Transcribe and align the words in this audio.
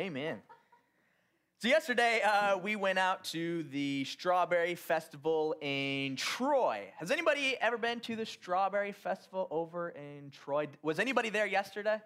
Amen. 0.00 0.38
So, 1.58 1.68
yesterday 1.68 2.22
uh, 2.22 2.56
we 2.56 2.74
went 2.74 2.98
out 2.98 3.22
to 3.24 3.64
the 3.64 4.06
Strawberry 4.06 4.74
Festival 4.74 5.54
in 5.60 6.16
Troy. 6.16 6.84
Has 6.96 7.10
anybody 7.10 7.54
ever 7.60 7.76
been 7.76 8.00
to 8.00 8.16
the 8.16 8.24
Strawberry 8.24 8.92
Festival 8.92 9.46
over 9.50 9.90
in 9.90 10.30
Troy? 10.30 10.68
Was 10.80 10.98
anybody 10.98 11.28
there 11.28 11.44
yesterday? 11.44 12.00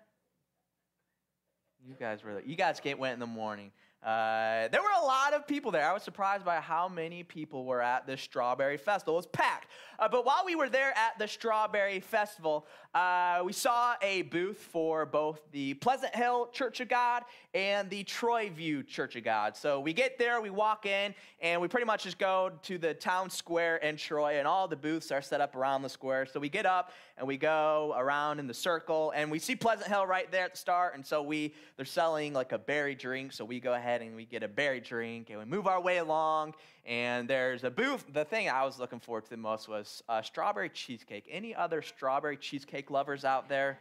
You 1.87 1.95
guys 1.95 2.25
were. 2.25 2.43
You 2.45 2.57
guys 2.57 2.81
went 2.85 3.15
in 3.15 3.21
the 3.21 3.27
morning. 3.27 3.71
Uh, 4.05 4.69
there 4.69 4.83
were 4.83 5.03
a 5.03 5.05
lot 5.07 5.33
of 5.33 5.47
people 5.47 5.71
there. 5.71 5.89
I 5.89 5.95
was 5.95 6.03
surprised 6.03 6.45
by 6.45 6.57
how 6.57 6.89
many 6.89 7.23
people 7.23 7.65
were 7.65 7.81
at 7.81 8.07
the 8.07 8.19
Strawberry 8.19 8.77
Festival. 8.77 9.15
It 9.15 9.17
was 9.17 9.27
packed. 9.27 9.69
Uh, 9.99 10.09
but 10.09 10.27
while 10.27 10.43
we 10.45 10.57
were 10.57 10.69
there 10.69 10.91
at 10.91 11.19
the 11.19 11.27
Strawberry 11.27 12.01
Festival, 12.01 12.67
uh, 12.95 13.41
we 13.45 13.55
saw 13.55 13.95
a 14.03 14.23
booth 14.23 14.59
for 14.59 15.07
both 15.07 15.41
the 15.53 15.73
Pleasant 15.75 16.15
Hill 16.15 16.49
Church 16.53 16.81
of 16.81 16.89
God 16.89 17.23
and 17.55 17.89
the 17.89 18.05
Troy 18.05 18.51
View 18.51 18.83
Church 18.83 19.17
of 19.17 19.25
God. 19.25 19.57
So 19.57 19.81
we 19.81 19.95
get 19.95 20.19
there, 20.19 20.41
we 20.43 20.51
walk 20.51 20.85
in, 20.85 21.15
and 21.41 21.61
we 21.63 21.69
pretty 21.69 21.87
much 21.87 22.05
just 22.05 22.19
go 22.19 22.53
to 22.65 22.77
the 22.77 22.93
town 22.93 23.31
square 23.31 23.77
in 23.77 23.97
Troy, 23.97 24.39
and 24.39 24.47
all 24.47 24.69
the 24.69 24.77
booths 24.77 25.13
are 25.13 25.23
set 25.23 25.41
up 25.41 25.57
around 25.57 25.81
the 25.81 25.89
square. 25.89 26.27
So 26.27 26.39
we 26.39 26.51
get 26.51 26.67
up 26.67 26.93
and 27.17 27.27
we 27.27 27.37
go 27.37 27.95
around 27.97 28.39
in 28.39 28.47
the 28.49 28.55
circle, 28.55 29.13
and 29.15 29.31
we 29.31 29.39
see 29.39 29.57
Pleasant 29.57 29.89
Hill 29.89 30.07
right 30.07 30.31
there 30.31 30.45
at 30.45 30.53
the 30.53 30.59
start. 30.59 30.95
And 30.95 31.07
so 31.07 31.23
we 31.23 31.55
they're 31.77 31.87
selling 31.87 32.35
like 32.35 32.53
a 32.53 32.59
berry 32.59 32.95
drink, 32.95 33.33
so 33.33 33.45
we 33.45 33.61
go 33.61 33.73
ahead 33.73 33.94
and 34.03 34.17
we 34.17 34.25
get 34.25 34.43
a 34.43 34.49
berry 34.49 34.81
drink 34.81 35.31
and 35.31 35.39
we 35.39 35.45
move 35.45 35.67
our 35.67 35.81
way 35.81 35.99
along. 35.99 36.55
And 36.87 37.29
there's 37.29 37.65
a 37.65 37.71
booth. 37.71 38.05
The 38.13 38.25
thing 38.25 38.49
I 38.49 38.65
was 38.65 38.79
looking 38.79 39.01
forward 39.01 39.25
to 39.25 39.31
the 39.31 39.37
most 39.37 39.69
was 39.69 40.03
uh, 40.09 40.23
strawberry 40.23 40.69
cheesecake. 40.69 41.27
Any 41.31 41.55
other 41.55 41.83
strawberry 41.83 42.37
cheesecake 42.37 42.91
lovers 42.91 43.25
out 43.25 43.49
there? 43.49 43.79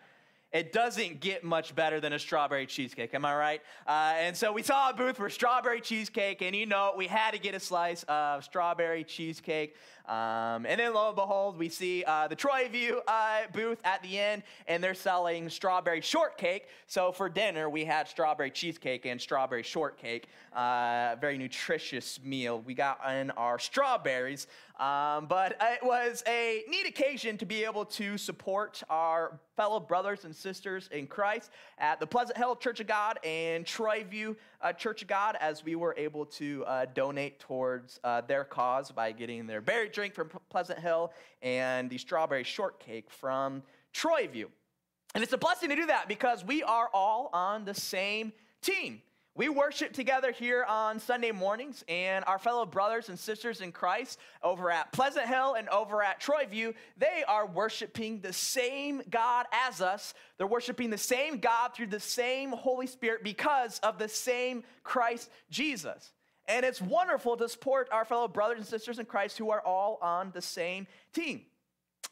It 0.54 0.72
doesn't 0.72 1.20
get 1.20 1.44
much 1.44 1.74
better 1.74 2.00
than 2.00 2.14
a 2.14 2.20
strawberry 2.20 2.68
cheesecake, 2.68 3.16
am 3.16 3.26
I 3.26 3.36
right? 3.36 3.62
Uh, 3.88 4.14
and 4.18 4.38
so 4.38 4.54
we 4.54 4.62
saw 4.62 4.92
a 4.92 4.94
booth 4.94 5.18
for 5.18 5.28
strawberry 5.28 5.82
cheesecake, 5.82 6.44
and 6.44 6.56
you 6.56 6.68
know, 6.68 6.94
we 6.96 7.08
had 7.08 7.32
to 7.32 7.40
get 7.40 7.56
a 7.56 7.60
slice 7.60 8.04
of 8.08 8.44
strawberry 8.44 9.04
cheesecake. 9.04 9.76
Um, 10.08 10.68
and 10.68 10.80
then 10.80 10.94
lo 10.94 11.08
and 11.08 11.16
behold, 11.16 11.58
we 11.58 11.70
see 11.70 12.04
uh, 12.04 12.28
the 12.28 12.36
Troy 12.36 12.68
View 12.72 13.02
uh, 13.08 13.44
booth 13.52 13.80
at 13.84 14.04
the 14.04 14.20
end, 14.20 14.44
and 14.68 14.84
they're 14.84 14.94
selling 14.94 15.50
strawberry 15.50 16.02
shortcake. 16.02 16.68
So 16.86 17.12
for 17.12 17.30
dinner, 17.30 17.68
we 17.68 17.84
had 17.84 18.08
strawberry 18.08 18.52
cheesecake 18.52 19.08
and 19.08 19.20
strawberry 19.20 19.64
shortcake. 19.64 20.28
Uh, 20.56 21.16
very 21.20 21.40
nutritious 21.40 22.20
meal. 22.24 22.62
We 22.62 22.76
got 22.76 23.00
in 23.10 23.32
our 23.32 23.58
strawberries. 23.58 24.46
Um, 24.80 25.28
but 25.28 25.56
it 25.62 25.84
was 25.84 26.24
a 26.28 26.64
neat 26.68 26.88
occasion 26.88 27.38
to 27.38 27.46
be 27.46 27.64
able 27.64 27.86
to 27.86 28.18
support 28.18 28.82
our 28.90 29.40
fellow 29.56 29.80
brothers 29.80 30.26
and 30.26 30.36
sisters 30.36 30.90
in 30.92 31.06
Christ 31.06 31.52
at 31.78 32.00
the 32.00 32.08
Pleasant 32.08 32.38
Hill 32.38 32.56
Church 32.56 32.80
of 32.80 32.88
God 32.88 33.20
and 33.24 33.68
Troy 33.68 34.04
View 34.10 34.36
uh, 34.62 34.74
Church 34.74 35.04
of 35.04 35.08
God 35.08 35.38
as 35.40 35.64
we 35.64 35.76
were 35.76 35.94
able 35.96 36.26
to 36.26 36.66
uh, 36.66 36.86
donate 36.96 37.40
towards 37.40 38.00
uh, 38.04 38.22
their 38.22 38.44
cause 38.44 38.92
by 38.92 39.12
getting 39.12 39.46
their 39.46 39.62
berry 39.62 39.90
drink 39.90 40.16
from 40.16 40.32
Pleasant 40.50 40.80
Hill 40.80 41.12
and 41.44 41.88
the 41.88 42.00
strawberry 42.00 42.44
shortcake 42.44 43.12
from 43.12 43.62
Troy 43.94 44.28
View. 44.28 44.50
And 45.14 45.24
it's 45.24 45.34
a 45.34 45.38
blessing 45.38 45.70
to 45.70 45.76
do 45.76 45.86
that 45.86 46.08
because 46.08 46.44
we 46.44 46.64
are 46.64 46.90
all 46.92 47.30
on 47.32 47.66
the 47.66 47.76
same 47.76 48.34
team. 48.64 49.04
We 49.36 49.50
worship 49.50 49.94
together 49.94 50.32
here 50.32 50.64
on 50.64 51.00
Sunday 51.00 51.32
mornings, 51.32 51.84
and 51.88 52.24
our 52.28 52.38
fellow 52.38 52.68
brothers 52.68 53.10
and 53.10 53.18
sisters 53.18 53.62
in 53.62 53.72
Christ 53.72 54.20
over 54.44 54.70
at 54.70 54.92
Pleasant 54.92 55.26
Hill 55.26 55.56
and 55.56 55.68
over 55.70 56.04
at 56.04 56.20
Troy 56.20 56.46
View, 56.46 56.76
they 56.98 57.24
are 57.28 57.48
worshiping 57.48 58.20
the 58.20 58.32
same 58.32 59.02
God 59.10 59.48
as 59.52 59.82
us. 59.82 60.14
They're 60.38 60.46
worshiping 60.46 60.92
the 60.92 61.00
same 61.00 61.40
God 61.40 61.74
through 61.74 61.88
the 61.88 62.00
same 62.00 62.52
Holy 62.52 62.86
Spirit 62.86 63.24
because 63.24 63.80
of 63.80 63.98
the 63.98 64.08
same 64.08 64.64
Christ 64.84 65.32
Jesus. 65.50 66.12
And 66.48 66.64
it's 66.64 66.80
wonderful 66.80 67.36
to 67.38 67.50
support 67.50 67.90
our 67.92 68.06
fellow 68.06 68.28
brothers 68.28 68.60
and 68.60 68.68
sisters 68.68 69.00
in 69.00 69.06
Christ 69.06 69.40
who 69.40 69.50
are 69.50 69.66
all 69.66 69.98
on 70.04 70.30
the 70.32 70.44
same 70.44 70.86
team. 71.12 71.42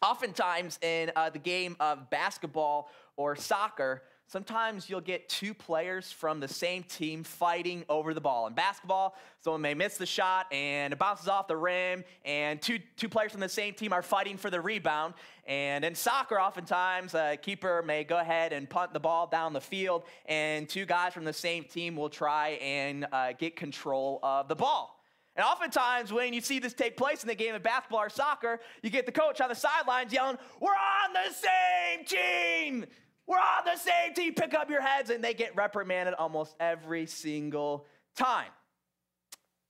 Oftentimes, 0.01 0.79
in 0.81 1.11
uh, 1.15 1.29
the 1.29 1.37
game 1.37 1.75
of 1.79 2.09
basketball 2.09 2.89
or 3.15 3.35
soccer, 3.35 4.01
Sometimes 4.31 4.89
you'll 4.89 5.01
get 5.01 5.27
two 5.27 5.53
players 5.53 6.09
from 6.09 6.39
the 6.39 6.47
same 6.47 6.83
team 6.83 7.21
fighting 7.21 7.83
over 7.89 8.13
the 8.13 8.21
ball. 8.21 8.47
In 8.47 8.53
basketball, 8.53 9.17
someone 9.41 9.59
may 9.59 9.73
miss 9.73 9.97
the 9.97 10.05
shot 10.05 10.47
and 10.53 10.93
it 10.93 10.97
bounces 10.97 11.27
off 11.27 11.49
the 11.49 11.57
rim, 11.57 12.05
and 12.23 12.61
two, 12.61 12.79
two 12.95 13.09
players 13.09 13.33
from 13.33 13.41
the 13.41 13.49
same 13.49 13.73
team 13.73 13.91
are 13.91 14.01
fighting 14.01 14.37
for 14.37 14.49
the 14.49 14.61
rebound. 14.61 15.15
And 15.45 15.83
in 15.83 15.95
soccer, 15.95 16.39
oftentimes, 16.39 17.13
a 17.13 17.35
keeper 17.41 17.83
may 17.85 18.05
go 18.05 18.19
ahead 18.19 18.53
and 18.53 18.69
punt 18.69 18.93
the 18.93 19.01
ball 19.01 19.27
down 19.27 19.51
the 19.51 19.59
field, 19.59 20.05
and 20.27 20.69
two 20.69 20.85
guys 20.85 21.13
from 21.13 21.25
the 21.25 21.33
same 21.33 21.65
team 21.65 21.97
will 21.97 22.09
try 22.09 22.51
and 22.61 23.07
uh, 23.11 23.33
get 23.33 23.57
control 23.57 24.21
of 24.23 24.47
the 24.47 24.55
ball. 24.55 24.97
And 25.35 25.45
oftentimes, 25.45 26.13
when 26.13 26.31
you 26.31 26.39
see 26.39 26.59
this 26.59 26.73
take 26.73 26.95
place 26.95 27.21
in 27.21 27.27
the 27.27 27.35
game 27.35 27.53
of 27.53 27.63
basketball 27.63 27.99
or 27.99 28.09
soccer, 28.09 28.61
you 28.81 28.89
get 28.89 29.05
the 29.05 29.11
coach 29.11 29.41
on 29.41 29.49
the 29.49 29.55
sidelines 29.55 30.13
yelling, 30.13 30.37
We're 30.61 30.71
on 30.71 31.11
the 31.11 31.33
same 31.33 32.05
team! 32.05 32.85
We're 33.27 33.37
on 33.37 33.65
the 33.65 33.77
same 33.77 34.13
team. 34.13 34.33
Pick 34.33 34.53
up 34.53 34.69
your 34.69 34.81
heads. 34.81 35.09
And 35.09 35.23
they 35.23 35.33
get 35.33 35.55
reprimanded 35.55 36.15
almost 36.15 36.55
every 36.59 37.05
single 37.05 37.85
time. 38.15 38.49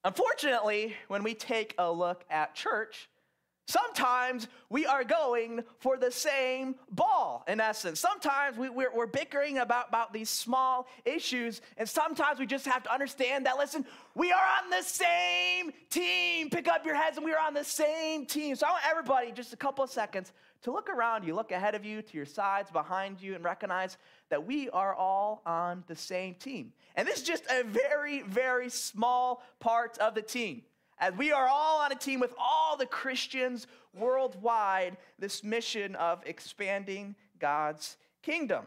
Unfortunately, 0.03 0.95
when 1.09 1.23
we 1.23 1.35
take 1.35 1.75
a 1.77 1.91
look 1.91 2.23
at 2.29 2.55
church, 2.55 3.07
Sometimes 3.71 4.49
we 4.69 4.85
are 4.85 5.05
going 5.05 5.63
for 5.79 5.95
the 5.95 6.11
same 6.11 6.75
ball, 6.91 7.45
in 7.47 7.61
essence. 7.61 8.01
Sometimes 8.01 8.57
we, 8.57 8.67
are 8.67 8.91
we're 8.93 9.05
bickering 9.05 9.59
about, 9.59 9.87
about 9.87 10.11
these 10.11 10.29
small 10.29 10.89
issues, 11.05 11.61
and 11.77 11.87
sometimes 11.87 12.37
we 12.37 12.45
just 12.45 12.65
have 12.65 12.83
to 12.83 12.93
understand 12.93 13.45
that, 13.45 13.57
listen, 13.57 13.85
we 14.13 14.33
are 14.33 14.43
on 14.61 14.69
the 14.71 14.81
same 14.81 15.71
team. 15.89 16.49
Pick 16.49 16.67
up 16.67 16.85
your 16.85 16.95
heads, 16.95 17.15
and 17.15 17.25
we 17.25 17.31
are 17.31 17.39
on 17.39 17.53
the 17.53 17.63
same 17.63 18.25
team. 18.25 18.57
So 18.57 18.67
I 18.67 18.71
want 18.71 18.83
everybody, 18.89 19.31
just 19.31 19.53
a 19.53 19.57
couple 19.57 19.85
of 19.85 19.89
seconds, 19.89 20.33
to 20.63 20.71
look 20.71 20.89
around 20.89 21.25
you, 21.25 21.33
look 21.33 21.51
ahead 21.51 21.75
of 21.75 21.83
you, 21.83 22.01
to 22.01 22.17
your 22.17 22.25
sides, 22.25 22.69
behind 22.71 23.21
you, 23.21 23.35
and 23.35 23.43
recognize 23.43 23.97
that 24.29 24.45
we 24.45 24.69
are 24.69 24.93
all 24.93 25.41
on 25.45 25.83
the 25.87 25.95
same 25.95 26.35
team. 26.35 26.73
And 26.95 27.07
this 27.07 27.17
is 27.17 27.23
just 27.23 27.45
a 27.49 27.63
very, 27.63 28.21
very 28.21 28.69
small 28.69 29.43
part 29.59 29.97
of 29.97 30.13
the 30.13 30.21
team. 30.21 30.63
As 30.99 31.15
we 31.15 31.31
are 31.31 31.47
all 31.47 31.79
on 31.81 31.91
a 31.91 31.95
team 31.95 32.19
with 32.19 32.33
all 32.37 32.77
the 32.77 32.85
Christians 32.85 33.65
worldwide, 33.93 34.97
this 35.17 35.43
mission 35.43 35.95
of 35.95 36.21
expanding 36.27 37.15
God's 37.39 37.97
kingdom. 38.21 38.65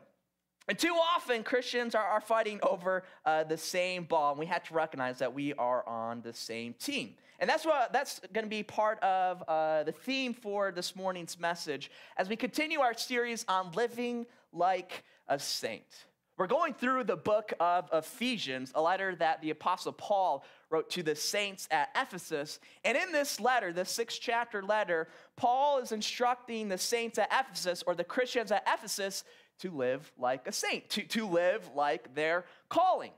And 0.68 0.78
too 0.78 0.94
often, 1.14 1.42
Christians 1.42 1.94
are, 1.94 2.04
are 2.04 2.20
fighting 2.20 2.58
over 2.62 3.04
uh, 3.26 3.44
the 3.44 3.58
same 3.58 4.04
ball, 4.04 4.30
and 4.30 4.38
we 4.38 4.46
have 4.46 4.64
to 4.64 4.74
recognize 4.74 5.18
that 5.18 5.34
we 5.34 5.52
are 5.54 5.86
on 5.86 6.22
the 6.22 6.32
same 6.32 6.74
team. 6.74 7.14
And 7.38 7.50
that's 7.50 7.66
what 7.66 7.92
that's 7.92 8.20
going 8.32 8.44
to 8.44 8.50
be 8.50 8.62
part 8.62 8.98
of 9.00 9.42
uh, 9.46 9.82
the 9.82 9.92
theme 9.92 10.32
for 10.32 10.72
this 10.72 10.96
morning's 10.96 11.38
message 11.38 11.90
as 12.16 12.28
we 12.28 12.36
continue 12.36 12.80
our 12.80 12.94
series 12.94 13.44
on 13.48 13.72
living 13.72 14.24
like 14.52 15.04
a 15.28 15.38
saint. 15.38 16.06
We're 16.36 16.48
going 16.48 16.74
through 16.74 17.04
the 17.04 17.16
book 17.16 17.52
of 17.60 17.88
Ephesians, 17.92 18.72
a 18.74 18.82
letter 18.82 19.14
that 19.16 19.40
the 19.40 19.50
Apostle 19.50 19.92
Paul 19.92 20.44
wrote 20.68 20.90
to 20.90 21.02
the 21.04 21.14
saints 21.14 21.68
at 21.70 21.90
Ephesus. 21.94 22.58
And 22.84 22.98
in 22.98 23.12
this 23.12 23.38
letter, 23.38 23.72
this 23.72 23.90
six 23.90 24.18
chapter 24.18 24.60
letter, 24.60 25.06
Paul 25.36 25.78
is 25.78 25.92
instructing 25.92 26.68
the 26.68 26.78
saints 26.78 27.18
at 27.18 27.28
Ephesus 27.32 27.84
or 27.86 27.94
the 27.94 28.02
Christians 28.02 28.50
at 28.50 28.66
Ephesus 28.66 29.22
to 29.60 29.70
live 29.70 30.12
like 30.18 30.46
a 30.46 30.52
saint, 30.52 30.88
to, 30.90 31.02
to 31.02 31.26
live 31.26 31.68
like 31.74 32.14
their 32.14 32.44
calling. 32.68 33.12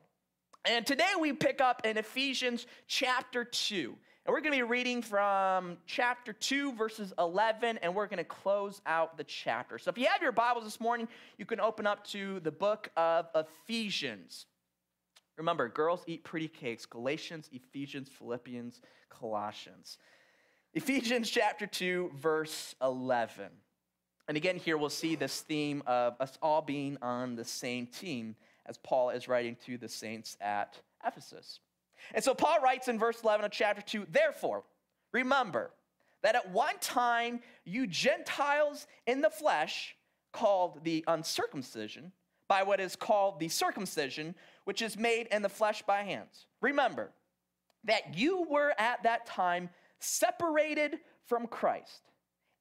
And 0.65 0.85
today 0.85 1.13
we 1.21 1.33
pick 1.33 1.61
up 1.61 1.87
in 1.87 1.97
Ephesians 1.97 2.67
chapter 2.87 3.45
2. 3.45 3.97
And 4.27 4.33
we're 4.33 4.41
going 4.41 4.55
to 4.55 4.59
be 4.59 4.63
reading 4.65 5.03
from 5.03 5.77
chapter 5.87 6.33
2, 6.33 6.73
verses 6.73 7.13
11, 7.17 7.79
and 7.79 7.95
we're 7.95 8.09
going 8.09 8.19
to 8.19 8.25
close 8.25 8.81
out 8.85 9.17
the 9.17 9.23
chapter. 9.23 9.79
So 9.79 9.89
if 9.91 9.99
you 9.99 10.07
have 10.07 10.21
your 10.21 10.33
Bibles 10.33 10.65
this 10.65 10.81
morning, 10.81 11.07
you 11.39 11.45
can 11.45 11.61
open 11.61 11.87
up 11.87 12.05
to 12.09 12.41
the 12.41 12.51
book 12.51 12.91
of 12.97 13.29
Ephesians. 13.37 14.47
Remember, 15.37 15.69
girls 15.69 16.03
eat 16.09 16.25
pretty 16.25 16.49
cakes 16.49 16.87
Galatians, 16.87 17.49
Ephesians, 17.53 18.09
Philippians, 18.09 18.81
Colossians. 19.11 19.99
Ephesians 20.75 21.31
chapter 21.31 21.69
2, 21.69 22.11
verse 22.17 22.75
11. 22.83 23.45
And 24.29 24.37
again, 24.37 24.57
here 24.57 24.77
we'll 24.77 24.91
see 24.91 25.15
this 25.15 25.41
theme 25.41 25.83
of 25.87 26.15
us 26.21 26.37
all 26.43 26.63
being 26.63 26.99
on 27.01 27.37
the 27.37 27.45
same 27.45 27.87
team 27.87 28.35
as 28.67 28.79
Paul 28.79 29.11
is 29.11 29.29
writing 29.29 29.57
to 29.67 29.79
the 29.79 29.89
saints 29.89 30.37
at 30.41 30.81
Ephesus. 31.07 31.61
And 32.13 32.25
so 32.25 32.35
Paul 32.35 32.61
writes 32.61 32.89
in 32.89 32.99
verse 32.99 33.23
11 33.23 33.45
of 33.45 33.53
chapter 33.53 33.83
2 33.83 34.07
Therefore, 34.11 34.65
remember 35.13 35.71
that 36.23 36.35
at 36.35 36.51
one 36.51 36.79
time 36.81 37.41
you 37.65 37.87
Gentiles 37.87 38.87
in 39.07 39.21
the 39.21 39.31
flesh, 39.31 39.97
called 40.33 40.85
the 40.85 41.05
uncircumcision, 41.07 42.13
by 42.49 42.63
what 42.63 42.81
is 42.81 42.95
called 42.95 43.41
the 43.41 43.49
circumcision, 43.49 44.35
which 44.65 44.83
is 44.83 44.99
made 44.99 45.27
in 45.29 45.43
the 45.43 45.49
flesh 45.49 45.83
by 45.83 46.03
hands. 46.03 46.47
Remember 46.61 47.11
that 47.85 48.17
you 48.17 48.47
were 48.49 48.75
at 48.79 49.03
that 49.03 49.27
time 49.27 49.71
separated 49.99 50.99
from 51.27 51.47
Christ, 51.47 52.03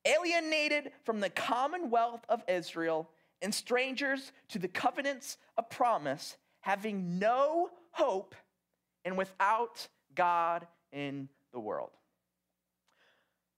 alienated 0.06 0.92
from 1.04 1.20
the 1.20 1.30
commonwealth 1.30 2.26
of 2.30 2.44
Israel, 2.48 3.10
and 3.42 3.54
strangers 3.54 4.32
to 4.50 4.60
the 4.60 4.68
covenants 4.68 5.38
of 5.58 5.70
promise 5.70 6.38
having 6.62 7.20
no 7.20 7.70
hope 7.92 8.34
and 9.04 9.18
without 9.18 9.88
God 10.16 10.66
in 10.92 11.30
the 11.54 11.60
world. 11.60 11.92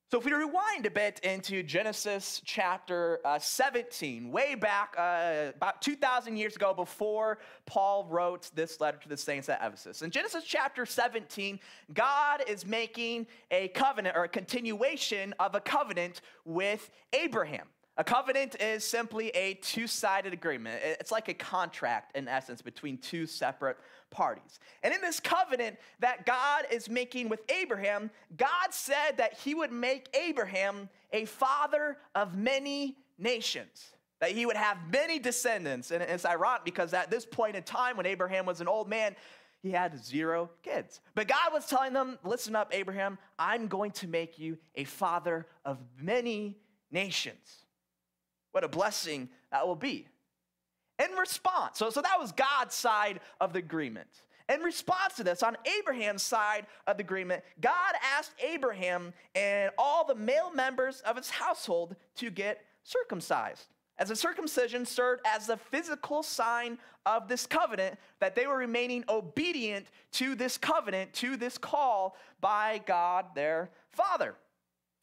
So, 0.10 0.20
if 0.20 0.24
we 0.24 0.32
rewind 0.32 0.86
a 0.86 0.90
bit 0.90 1.20
into 1.20 1.62
Genesis 1.64 2.42
chapter 2.46 3.20
uh, 3.26 3.40
17, 3.40 4.32
way 4.32 4.56
back 4.56 4.96
uh, 4.98 5.52
about 5.54 5.82
2,000 5.82 6.38
years 6.38 6.56
ago, 6.56 6.74
before 6.74 7.40
Paul 7.66 8.08
wrote 8.10 8.50
this 8.56 8.80
letter 8.80 8.98
to 9.00 9.10
the 9.10 9.18
saints 9.18 9.50
at 9.50 9.60
Ephesus. 9.62 10.04
In 10.04 10.10
Genesis 10.10 10.46
chapter 10.46 10.86
17, 10.86 11.60
God 11.94 12.42
is 12.48 12.66
making 12.66 13.28
a 13.52 13.68
covenant 13.70 14.16
or 14.16 14.24
a 14.24 14.30
continuation 14.30 15.34
of 15.42 15.56
a 15.56 15.60
covenant 15.60 16.22
with 16.46 16.90
Abraham. 17.12 17.68
A 18.00 18.04
covenant 18.04 18.62
is 18.62 18.84
simply 18.84 19.30
a 19.30 19.56
two 19.56 19.88
sided 19.88 20.32
agreement. 20.32 20.82
It's 20.84 21.12
like 21.12 21.30
a 21.30 21.34
contract, 21.34 22.16
in 22.16 22.28
essence, 22.28 22.62
between 22.62 23.00
two 23.00 23.26
separate 23.26 23.78
parties. 24.12 24.60
And 24.84 24.94
in 24.94 25.02
this 25.02 25.20
covenant 25.20 25.78
that 26.00 26.26
God 26.26 26.66
is 26.72 26.90
making 26.90 27.28
with 27.28 27.42
Abraham, 27.50 28.12
God 28.38 28.72
said 28.72 29.18
that 29.18 29.34
he 29.34 29.56
would 29.56 29.72
make 29.72 30.16
Abraham 30.16 30.90
a 31.12 31.26
father 31.26 31.98
of 32.14 32.38
many 32.38 32.98
nations, 33.18 33.96
that 34.20 34.30
he 34.32 34.46
would 34.46 34.58
have 34.58 34.78
many 34.92 35.18
descendants. 35.18 35.90
And 35.90 36.04
it's 36.04 36.26
ironic 36.26 36.66
because 36.66 36.94
at 36.94 37.10
this 37.10 37.26
point 37.26 37.56
in 37.56 37.64
time, 37.64 37.98
when 37.98 38.06
Abraham 38.06 38.46
was 38.46 38.62
an 38.62 38.68
old 38.68 38.88
man, 38.88 39.16
he 39.64 39.72
had 39.72 39.98
zero 40.06 40.52
kids. 40.62 41.02
But 41.16 41.28
God 41.28 41.52
was 41.52 41.66
telling 41.66 41.94
them, 41.94 42.20
listen 42.24 42.56
up, 42.56 42.70
Abraham, 42.76 43.18
I'm 43.40 43.68
going 43.68 43.90
to 43.94 44.08
make 44.08 44.38
you 44.38 44.60
a 44.76 44.84
father 44.84 45.48
of 45.66 45.80
many 46.00 46.60
nations. 46.92 47.66
What 48.58 48.64
a 48.64 48.68
blessing 48.68 49.30
that 49.52 49.68
will 49.68 49.76
be. 49.76 50.08
In 50.98 51.12
response, 51.12 51.78
so, 51.78 51.92
so 51.92 52.02
that 52.02 52.20
was 52.20 52.32
God's 52.32 52.74
side 52.74 53.20
of 53.40 53.54
the 53.54 53.60
agreement. 53.60 54.08
In 54.52 54.62
response 54.62 55.14
to 55.18 55.24
this, 55.24 55.44
on 55.44 55.56
Abraham's 55.78 56.24
side 56.24 56.66
of 56.88 56.98
the 56.98 57.04
agreement, 57.04 57.44
God 57.62 57.94
asked 58.18 58.32
Abraham 58.44 59.14
and 59.36 59.70
all 59.78 60.08
the 60.08 60.16
male 60.16 60.52
members 60.52 61.02
of 61.02 61.18
his 61.18 61.30
household 61.30 61.96
to 62.16 62.32
get 62.32 62.66
circumcised. 62.82 63.68
As 64.00 64.10
a 64.10 64.16
circumcision 64.16 64.88
served 64.88 65.22
as 65.24 65.46
the 65.46 65.58
physical 65.58 66.24
sign 66.24 66.80
of 67.06 67.28
this 67.28 67.46
covenant, 67.46 68.00
that 68.20 68.34
they 68.34 68.48
were 68.48 68.58
remaining 68.58 69.04
obedient 69.08 69.86
to 70.14 70.34
this 70.34 70.58
covenant, 70.58 71.14
to 71.14 71.38
this 71.38 71.60
call 71.60 72.18
by 72.42 72.82
God 72.88 73.28
their 73.36 73.70
Father. 73.92 74.34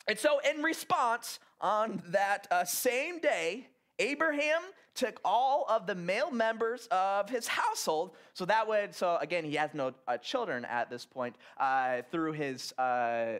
And 0.06 0.18
so, 0.18 0.38
in 0.40 0.62
response, 0.62 1.38
on 1.64 2.02
that 2.08 2.46
uh, 2.50 2.62
same 2.64 3.18
day, 3.20 3.66
Abraham 3.98 4.60
took 4.94 5.18
all 5.24 5.64
of 5.68 5.86
the 5.86 5.94
male 5.94 6.30
members 6.30 6.86
of 6.90 7.28
his 7.28 7.48
household. 7.48 8.10
So 8.34 8.44
that 8.44 8.68
would, 8.68 8.94
so 8.94 9.16
again, 9.20 9.44
he 9.44 9.54
has 9.56 9.70
no 9.72 9.94
uh, 10.06 10.18
children 10.18 10.66
at 10.66 10.90
this 10.90 11.06
point 11.06 11.36
uh, 11.58 12.02
through 12.12 12.32
his 12.32 12.72
uh, 12.78 13.38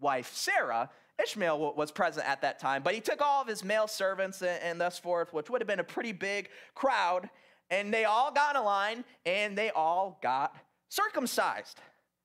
wife 0.00 0.32
Sarah. 0.34 0.90
Ishmael 1.22 1.74
was 1.76 1.92
present 1.92 2.26
at 2.26 2.40
that 2.42 2.58
time, 2.58 2.82
but 2.82 2.94
he 2.94 3.00
took 3.00 3.20
all 3.20 3.42
of 3.42 3.48
his 3.48 3.62
male 3.62 3.86
servants 3.86 4.42
and, 4.42 4.62
and 4.62 4.80
thus 4.80 4.98
forth, 4.98 5.32
which 5.32 5.50
would 5.50 5.60
have 5.60 5.68
been 5.68 5.80
a 5.80 5.84
pretty 5.84 6.12
big 6.12 6.48
crowd, 6.74 7.28
and 7.70 7.92
they 7.92 8.04
all 8.04 8.32
got 8.32 8.56
in 8.56 8.64
line 8.64 9.04
and 9.26 9.56
they 9.56 9.70
all 9.70 10.18
got 10.22 10.56
circumcised. 10.88 11.78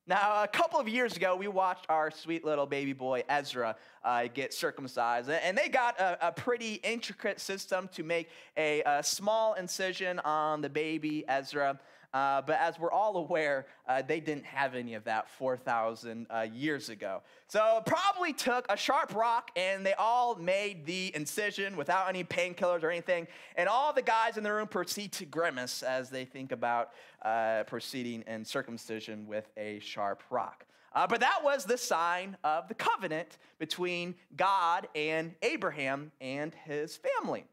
Now, 0.07 0.41
a 0.41 0.47
couple 0.47 0.79
of 0.79 0.89
years 0.89 1.15
ago, 1.15 1.35
we 1.35 1.47
watched 1.47 1.85
our 1.87 2.09
sweet 2.09 2.43
little 2.43 2.65
baby 2.65 2.91
boy 2.91 3.23
Ezra 3.29 3.75
uh, 4.03 4.27
get 4.33 4.51
circumcised, 4.51 5.29
and 5.29 5.55
they 5.55 5.69
got 5.69 5.99
a, 5.99 6.29
a, 6.29 6.31
pretty 6.31 6.75
intricate 6.83 7.39
system 7.39 7.87
to 7.93 8.01
make 8.01 8.29
a, 8.57 8.81
a 8.81 9.03
small 9.03 9.53
incision 9.53 10.17
on 10.21 10.61
the 10.61 10.69
baby 10.69 11.23
Ezra. 11.27 11.79
Uh, 12.13 12.41
but 12.41 12.59
as 12.59 12.77
we're 12.77 12.91
all 12.91 13.15
aware, 13.17 13.67
uh, 13.87 14.01
they 14.01 14.19
didn't 14.19 14.45
have 14.45 14.75
any 14.75 14.95
of 14.95 15.03
that 15.05 15.29
4,000 15.29 16.27
uh, 16.29 16.47
years 16.53 16.89
ago. 16.89 17.21
So 17.47 17.81
probably 17.85 18.33
took 18.33 18.65
a 18.69 18.75
sharp 18.75 19.15
rock 19.15 19.51
and 19.55 19.85
they 19.85 19.93
all 19.93 20.35
made 20.35 20.85
the 20.85 21.11
incision 21.15 21.77
without 21.77 22.09
any 22.09 22.23
painkillers 22.23 22.83
or 22.83 22.91
anything. 22.91 23.27
And 23.55 23.69
all 23.69 23.93
the 23.93 24.01
guys 24.01 24.37
in 24.37 24.43
the 24.43 24.51
room 24.51 24.67
proceed 24.67 25.13
to 25.13 25.25
grimace 25.25 25.83
as 25.83 26.09
they 26.09 26.25
think 26.25 26.51
about 26.51 26.91
uh, 27.21 27.63
proceeding 27.67 28.23
in 28.27 28.43
circumcision 28.43 29.25
with 29.25 29.49
a 29.55 29.79
sharp 29.79 30.23
rock. 30.29 30.65
Uh, 30.93 31.07
but 31.07 31.21
that 31.21 31.39
was 31.41 31.63
the 31.63 31.77
sign 31.77 32.35
of 32.43 32.67
the 32.67 32.73
covenant 32.73 33.37
between 33.59 34.15
God 34.35 34.89
and 34.93 35.33
Abraham 35.41 36.11
and 36.19 36.53
his 36.65 36.97
family. 36.97 37.45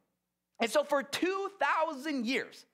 And 0.61 0.69
so 0.69 0.82
for 0.82 1.04
2,000 1.04 2.26
years, 2.26 2.66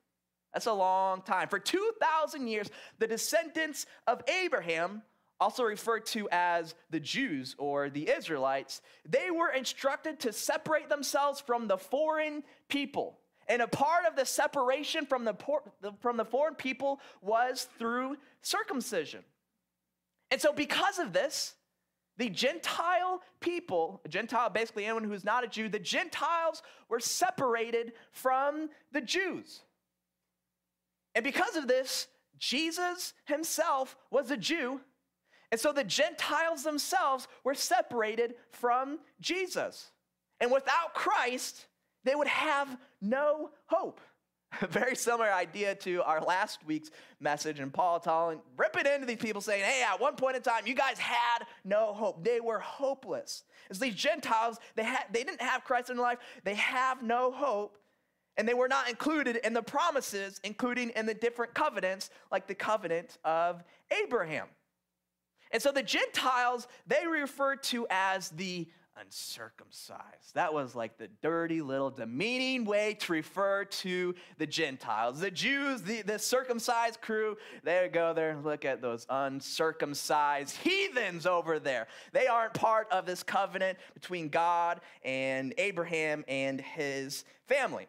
that's 0.55 0.67
a 0.67 0.73
long 0.73 1.21
time. 1.21 1.49
For 1.49 1.59
2,000 1.59 2.47
years, 2.47 2.71
the 2.97 3.07
descendants 3.07 3.85
of 4.07 4.21
Abraham, 4.41 5.01
also 5.37 5.63
referred 5.63 6.05
to 6.05 6.29
as 6.31 6.75
the 6.91 6.99
Jews 7.01 7.55
or 7.57 7.89
the 7.89 8.09
Israelites, 8.09 8.81
they 9.05 9.31
were 9.31 9.49
instructed 9.49 10.17
to 10.21 10.31
separate 10.31 10.87
themselves 10.87 11.41
from 11.41 11.67
the 11.67 11.77
foreign 11.77 12.41
people. 12.69 13.19
And 13.49 13.61
a 13.61 13.67
part 13.67 14.05
of 14.05 14.15
the 14.15 14.25
separation 14.25 15.05
from 15.05 15.25
the, 15.25 15.35
from 15.99 16.15
the 16.15 16.23
foreign 16.23 16.55
people 16.55 17.01
was 17.21 17.67
through 17.77 18.15
circumcision. 18.41 19.25
And 20.31 20.39
so, 20.39 20.53
because 20.53 20.99
of 20.99 21.11
this, 21.11 21.53
the 22.15 22.29
Gentile 22.29 23.21
people, 23.41 24.01
Gentile 24.07 24.49
basically 24.49 24.85
anyone 24.85 25.03
who's 25.03 25.25
not 25.25 25.43
a 25.43 25.47
Jew, 25.47 25.67
the 25.67 25.79
Gentiles 25.79 26.63
were 26.87 27.01
separated 27.01 27.91
from 28.13 28.69
the 28.93 29.01
Jews. 29.01 29.61
And 31.15 31.23
because 31.23 31.55
of 31.55 31.67
this, 31.67 32.07
Jesus 32.37 33.13
himself 33.25 33.97
was 34.11 34.29
a 34.29 34.37
Jew. 34.37 34.81
And 35.51 35.59
so 35.59 35.71
the 35.71 35.83
Gentiles 35.83 36.63
themselves 36.63 37.27
were 37.43 37.55
separated 37.55 38.35
from 38.51 38.99
Jesus. 39.21 39.91
And 40.41 40.51
without 40.51 40.93
Christ, 40.93 41.67
they 42.03 42.13
would 42.13 42.27
have 42.27 42.77
no 43.01 43.51
hope. 43.67 44.01
A 44.61 44.67
very 44.67 44.95
similar 44.95 45.31
idea 45.31 45.75
to 45.75 46.03
our 46.03 46.21
last 46.21 46.59
week's 46.65 46.91
message, 47.19 47.59
and 47.59 47.73
Paul 47.73 47.99
telling, 47.99 48.41
ripping 48.57 48.85
into 48.85 49.05
these 49.05 49.17
people 49.17 49.41
saying, 49.41 49.63
Hey, 49.63 49.83
at 49.83 49.99
one 49.99 50.15
point 50.15 50.35
in 50.35 50.41
time, 50.41 50.67
you 50.67 50.75
guys 50.75 50.97
had 50.97 51.45
no 51.63 51.93
hope. 51.93 52.23
They 52.23 52.39
were 52.39 52.59
hopeless. 52.59 53.43
As 53.69 53.79
these 53.79 53.95
Gentiles, 53.95 54.59
they, 54.75 54.83
had, 54.83 55.05
they 55.11 55.23
didn't 55.23 55.41
have 55.41 55.63
Christ 55.63 55.89
in 55.89 55.97
their 55.97 56.05
life, 56.05 56.19
they 56.43 56.55
have 56.55 57.01
no 57.01 57.31
hope 57.31 57.77
and 58.37 58.47
they 58.47 58.53
were 58.53 58.67
not 58.67 58.89
included 58.89 59.37
in 59.37 59.53
the 59.53 59.61
promises, 59.61 60.39
including 60.43 60.89
in 60.91 61.05
the 61.05 61.13
different 61.13 61.53
covenants, 61.53 62.09
like 62.31 62.47
the 62.47 62.55
covenant 62.55 63.17
of 63.23 63.63
Abraham. 64.03 64.47
And 65.51 65.61
so 65.61 65.71
the 65.71 65.83
Gentiles, 65.83 66.67
they 66.85 67.07
referred 67.07 67.63
to 67.63 67.87
as 67.89 68.29
the 68.29 68.67
uncircumcised. 68.97 70.33
That 70.35 70.53
was 70.53 70.73
like 70.73 70.97
the 70.97 71.09
dirty 71.21 71.61
little 71.61 71.89
demeaning 71.89 72.65
way 72.65 72.93
to 73.01 73.11
refer 73.11 73.65
to 73.65 74.15
the 74.37 74.47
Gentiles. 74.47 75.19
The 75.19 75.31
Jews, 75.31 75.81
the, 75.81 76.01
the 76.01 76.17
circumcised 76.17 77.01
crew, 77.01 77.37
they 77.63 77.89
go 77.91 78.13
there 78.13 78.31
and 78.31 78.43
look 78.43 78.63
at 78.63 78.81
those 78.81 79.05
uncircumcised 79.09 80.55
heathens 80.57 81.25
over 81.25 81.59
there. 81.59 81.87
They 82.13 82.27
aren't 82.27 82.53
part 82.53 82.89
of 82.91 83.05
this 83.05 83.21
covenant 83.21 83.77
between 83.93 84.29
God 84.29 84.79
and 85.03 85.53
Abraham 85.57 86.23
and 86.27 86.61
his 86.61 87.25
family. 87.47 87.87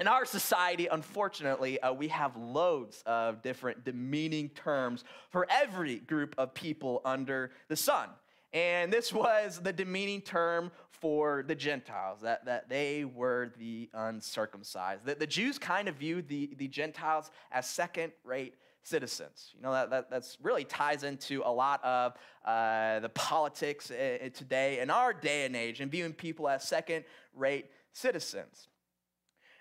In 0.00 0.08
our 0.08 0.24
society, 0.24 0.86
unfortunately, 0.90 1.78
uh, 1.82 1.92
we 1.92 2.08
have 2.08 2.34
loads 2.34 3.02
of 3.04 3.42
different 3.42 3.84
demeaning 3.84 4.48
terms 4.48 5.04
for 5.28 5.46
every 5.50 5.98
group 5.98 6.34
of 6.38 6.54
people 6.54 7.02
under 7.04 7.50
the 7.68 7.76
sun. 7.76 8.08
And 8.54 8.90
this 8.90 9.12
was 9.12 9.60
the 9.60 9.74
demeaning 9.74 10.22
term 10.22 10.70
for 10.88 11.44
the 11.46 11.54
Gentiles, 11.54 12.22
that, 12.22 12.46
that 12.46 12.70
they 12.70 13.04
were 13.04 13.52
the 13.58 13.90
uncircumcised. 13.92 15.04
That 15.04 15.20
the 15.20 15.26
Jews 15.26 15.58
kind 15.58 15.86
of 15.86 15.96
viewed 15.96 16.28
the, 16.28 16.54
the 16.56 16.66
Gentiles 16.66 17.30
as 17.52 17.68
second 17.68 18.12
rate 18.24 18.54
citizens. 18.82 19.52
You 19.54 19.62
know, 19.62 19.72
that, 19.72 19.90
that 19.90 20.10
that's 20.10 20.38
really 20.42 20.64
ties 20.64 21.04
into 21.04 21.42
a 21.44 21.52
lot 21.52 21.84
of 21.84 22.14
uh, 22.46 23.00
the 23.00 23.10
politics 23.10 23.90
uh, 23.90 24.30
today 24.32 24.80
in 24.80 24.88
our 24.88 25.12
day 25.12 25.44
and 25.44 25.54
age 25.54 25.82
and 25.82 25.90
viewing 25.90 26.14
people 26.14 26.48
as 26.48 26.66
second 26.66 27.04
rate 27.34 27.66
citizens. 27.92 28.69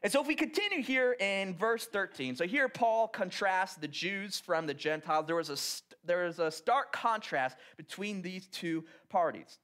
And 0.02 0.12
so, 0.12 0.22
if 0.22 0.28
we 0.28 0.36
continue 0.36 0.82
here 0.82 1.14
in 1.20 1.56
verse 1.56 1.86
13, 1.86 2.38
so 2.38 2.48
here 2.48 2.70
Paul 2.70 3.08
contrasts 3.08 3.76
the 3.76 3.88
Jews 3.88 4.40
from 4.40 4.66
the 4.66 4.74
Gentiles. 4.74 5.26
There 5.28 5.36
was 5.36 5.50
a, 5.50 6.08
there 6.08 6.26
is 6.26 6.40
a 6.40 6.50
stark 6.50 6.94
contrast 6.94 7.58
between 7.76 8.22
these 8.22 8.48
two 8.48 8.86
parties. 9.10 9.60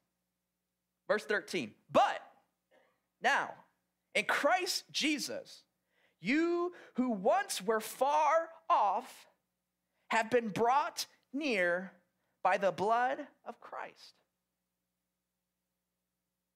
Verse 1.07 1.23
13, 1.23 1.71
but 1.91 2.19
now, 3.21 3.51
in 4.13 4.25
Christ 4.25 4.83
Jesus, 4.91 5.63
you 6.19 6.73
who 6.95 7.11
once 7.11 7.61
were 7.61 7.79
far 7.79 8.49
off 8.69 9.27
have 10.09 10.29
been 10.29 10.49
brought 10.49 11.05
near 11.33 11.91
by 12.43 12.57
the 12.57 12.71
blood 12.71 13.19
of 13.45 13.59
Christ. 13.59 14.15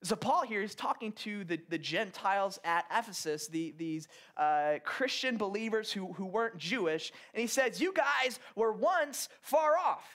So, 0.01 0.15
Paul 0.15 0.43
here 0.43 0.61
is 0.61 0.75
talking 0.75 1.11
to 1.13 1.43
the, 1.43 1.59
the 1.67 1.77
Gentiles 1.77 2.57
at 2.63 2.85
Ephesus, 2.89 3.47
the, 3.47 3.73
these 3.77 4.07
uh, 4.37 4.75
Christian 4.85 5.35
believers 5.35 5.91
who, 5.91 6.13
who 6.13 6.25
weren't 6.25 6.57
Jewish, 6.57 7.11
and 7.33 7.41
he 7.41 7.47
says, 7.47 7.81
You 7.81 7.93
guys 7.93 8.39
were 8.55 8.71
once 8.71 9.27
far 9.41 9.77
off. 9.77 10.05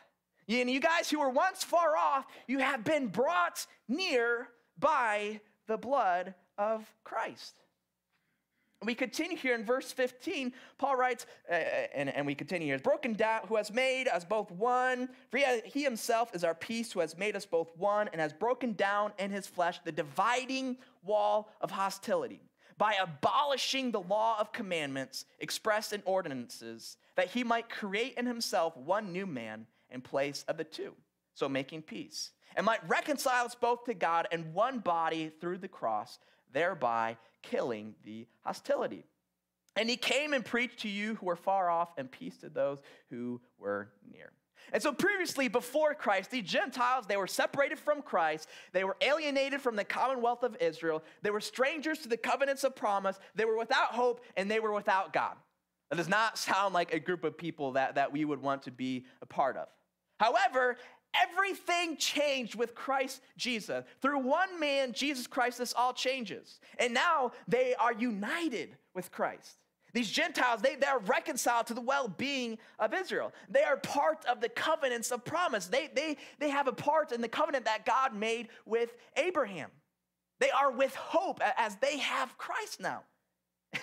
And 0.48 0.70
you 0.70 0.80
guys 0.80 1.10
who 1.10 1.20
were 1.20 1.30
once 1.30 1.64
far 1.64 1.96
off, 1.96 2.26
you 2.46 2.58
have 2.58 2.84
been 2.84 3.08
brought 3.08 3.66
near 3.88 4.48
by 4.78 5.40
the 5.66 5.76
blood 5.76 6.34
of 6.58 6.86
Christ. 7.02 7.60
We 8.84 8.94
continue 8.94 9.36
here 9.36 9.54
in 9.54 9.64
verse 9.64 9.92
15. 9.92 10.52
Paul 10.78 10.96
writes, 10.96 11.26
uh, 11.50 11.54
and, 11.54 12.08
and 12.08 12.26
we 12.26 12.34
continue 12.34 12.68
here, 12.68 12.78
broken 12.78 13.14
down, 13.14 13.42
who 13.48 13.56
has 13.56 13.72
made 13.72 14.08
us 14.08 14.24
both 14.24 14.50
one. 14.50 15.08
For 15.30 15.38
he, 15.38 15.44
he 15.64 15.82
himself 15.82 16.34
is 16.34 16.44
our 16.44 16.54
peace, 16.54 16.92
who 16.92 17.00
has 17.00 17.16
made 17.16 17.36
us 17.36 17.46
both 17.46 17.70
one, 17.76 18.08
and 18.12 18.20
has 18.20 18.32
broken 18.32 18.72
down 18.74 19.12
in 19.18 19.30
his 19.30 19.46
flesh 19.46 19.80
the 19.84 19.92
dividing 19.92 20.76
wall 21.02 21.50
of 21.60 21.70
hostility 21.70 22.40
by 22.78 22.94
abolishing 23.00 23.90
the 23.90 24.00
law 24.00 24.38
of 24.40 24.52
commandments 24.52 25.26
expressed 25.38 25.92
in 25.92 26.02
ordinances, 26.04 26.96
that 27.16 27.30
he 27.30 27.44
might 27.44 27.68
create 27.68 28.14
in 28.14 28.26
himself 28.26 28.76
one 28.76 29.12
new 29.12 29.26
man 29.26 29.66
in 29.90 30.00
place 30.00 30.44
of 30.48 30.56
the 30.56 30.64
two, 30.64 30.92
so 31.34 31.48
making 31.48 31.82
peace, 31.82 32.32
and 32.56 32.66
might 32.66 32.86
reconcile 32.88 33.44
us 33.44 33.54
both 33.54 33.84
to 33.84 33.94
God 33.94 34.26
in 34.32 34.52
one 34.52 34.80
body 34.80 35.30
through 35.40 35.58
the 35.58 35.68
cross, 35.68 36.18
thereby 36.54 37.18
killing 37.42 37.94
the 38.04 38.26
hostility. 38.42 39.04
And 39.76 39.90
he 39.90 39.96
came 39.96 40.32
and 40.32 40.44
preached 40.44 40.80
to 40.80 40.88
you 40.88 41.16
who 41.16 41.26
were 41.26 41.36
far 41.36 41.68
off 41.68 41.90
and 41.98 42.10
peace 42.10 42.38
to 42.38 42.48
those 42.48 42.80
who 43.10 43.40
were 43.58 43.90
near. 44.10 44.32
And 44.72 44.82
so 44.82 44.92
previously, 44.92 45.48
before 45.48 45.94
Christ, 45.94 46.30
the 46.30 46.40
Gentiles, 46.40 47.04
they 47.06 47.16
were 47.18 47.26
separated 47.26 47.78
from 47.78 48.00
Christ. 48.00 48.48
They 48.72 48.84
were 48.84 48.96
alienated 49.02 49.60
from 49.60 49.76
the 49.76 49.84
commonwealth 49.84 50.42
of 50.42 50.56
Israel. 50.58 51.02
They 51.22 51.30
were 51.30 51.40
strangers 51.40 51.98
to 52.00 52.08
the 52.08 52.16
covenants 52.16 52.64
of 52.64 52.74
promise. 52.74 53.18
They 53.34 53.44
were 53.44 53.58
without 53.58 53.92
hope 53.92 54.22
and 54.36 54.50
they 54.50 54.60
were 54.60 54.72
without 54.72 55.12
God. 55.12 55.34
That 55.90 55.96
does 55.96 56.08
not 56.08 56.38
sound 56.38 56.72
like 56.72 56.94
a 56.94 56.98
group 56.98 57.24
of 57.24 57.36
people 57.36 57.72
that, 57.72 57.96
that 57.96 58.10
we 58.10 58.24
would 58.24 58.40
want 58.40 58.62
to 58.62 58.70
be 58.70 59.04
a 59.20 59.26
part 59.26 59.56
of. 59.56 59.68
However, 60.18 60.78
Everything 61.22 61.96
changed 61.96 62.54
with 62.54 62.74
Christ 62.74 63.22
Jesus. 63.36 63.84
Through 64.00 64.18
one 64.20 64.58
man, 64.58 64.92
Jesus 64.92 65.26
Christ, 65.26 65.58
this 65.58 65.74
all 65.76 65.92
changes. 65.92 66.60
And 66.78 66.94
now 66.94 67.32
they 67.46 67.74
are 67.74 67.92
united 67.92 68.76
with 68.94 69.10
Christ. 69.10 69.56
These 69.92 70.10
Gentiles, 70.10 70.60
they, 70.60 70.74
they 70.74 70.88
are 70.88 70.98
reconciled 70.98 71.68
to 71.68 71.74
the 71.74 71.80
well 71.80 72.08
being 72.08 72.58
of 72.80 72.92
Israel. 72.92 73.32
They 73.48 73.62
are 73.62 73.76
part 73.76 74.24
of 74.26 74.40
the 74.40 74.48
covenants 74.48 75.12
of 75.12 75.24
promise. 75.24 75.66
They, 75.66 75.88
they, 75.94 76.16
they 76.40 76.50
have 76.50 76.66
a 76.66 76.72
part 76.72 77.12
in 77.12 77.20
the 77.20 77.28
covenant 77.28 77.64
that 77.66 77.86
God 77.86 78.14
made 78.14 78.48
with 78.66 78.96
Abraham. 79.16 79.70
They 80.40 80.50
are 80.50 80.72
with 80.72 80.96
hope 80.96 81.40
as 81.56 81.76
they 81.76 81.98
have 81.98 82.36
Christ 82.36 82.80
now. 82.80 83.02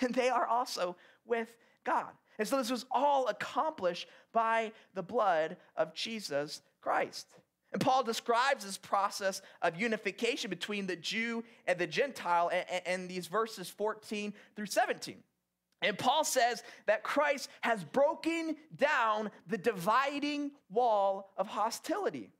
And 0.00 0.14
they 0.14 0.28
are 0.28 0.46
also 0.46 0.96
with 1.26 1.54
God. 1.84 2.12
And 2.38 2.48
so 2.48 2.56
this 2.56 2.70
was 2.70 2.86
all 2.90 3.28
accomplished 3.28 4.08
by 4.32 4.72
the 4.94 5.02
blood 5.02 5.56
of 5.76 5.94
Jesus 5.94 6.62
Christ. 6.82 7.26
And 7.72 7.80
Paul 7.80 8.02
describes 8.02 8.64
this 8.66 8.76
process 8.76 9.40
of 9.62 9.80
unification 9.80 10.50
between 10.50 10.86
the 10.86 10.96
Jew 10.96 11.42
and 11.66 11.78
the 11.78 11.86
Gentile 11.86 12.50
in 12.86 13.08
these 13.08 13.28
verses 13.28 13.70
14 13.70 14.34
through 14.54 14.66
17. 14.66 15.16
And 15.80 15.98
Paul 15.98 16.22
says 16.22 16.62
that 16.86 17.02
Christ 17.02 17.48
has 17.62 17.82
broken 17.82 18.56
down 18.76 19.30
the 19.46 19.58
dividing 19.58 20.52
wall 20.70 21.32
of 21.36 21.48
hostility. 21.48 22.30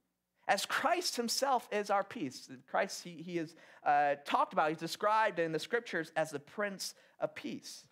As 0.47 0.67
Christ 0.67 1.17
himself 1.17 1.69
is 1.73 1.91
our 1.91 2.05
peace. 2.05 2.51
Christ, 2.71 3.03
he, 3.03 3.23
he 3.23 3.39
is 3.39 3.55
uh, 3.85 4.17
talked 4.25 4.53
about, 4.53 4.69
he's 4.69 4.79
described 4.79 5.39
in 5.39 5.53
the 5.53 5.59
scriptures 5.59 6.13
as 6.15 6.31
the 6.31 6.41
Prince 6.41 6.95
of 7.21 7.35
Peace. 7.35 7.85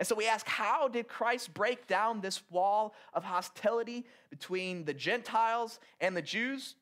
And 0.00 0.06
so 0.06 0.14
we 0.14 0.26
ask, 0.26 0.48
how 0.48 0.88
did 0.88 1.08
Christ 1.08 1.52
break 1.52 1.86
down 1.86 2.22
this 2.22 2.42
wall 2.50 2.94
of 3.12 3.22
hostility 3.22 4.06
between 4.30 4.86
the 4.86 4.94
Gentiles 4.94 5.78
and 6.00 6.16
the 6.16 6.22
Jews? 6.22 6.74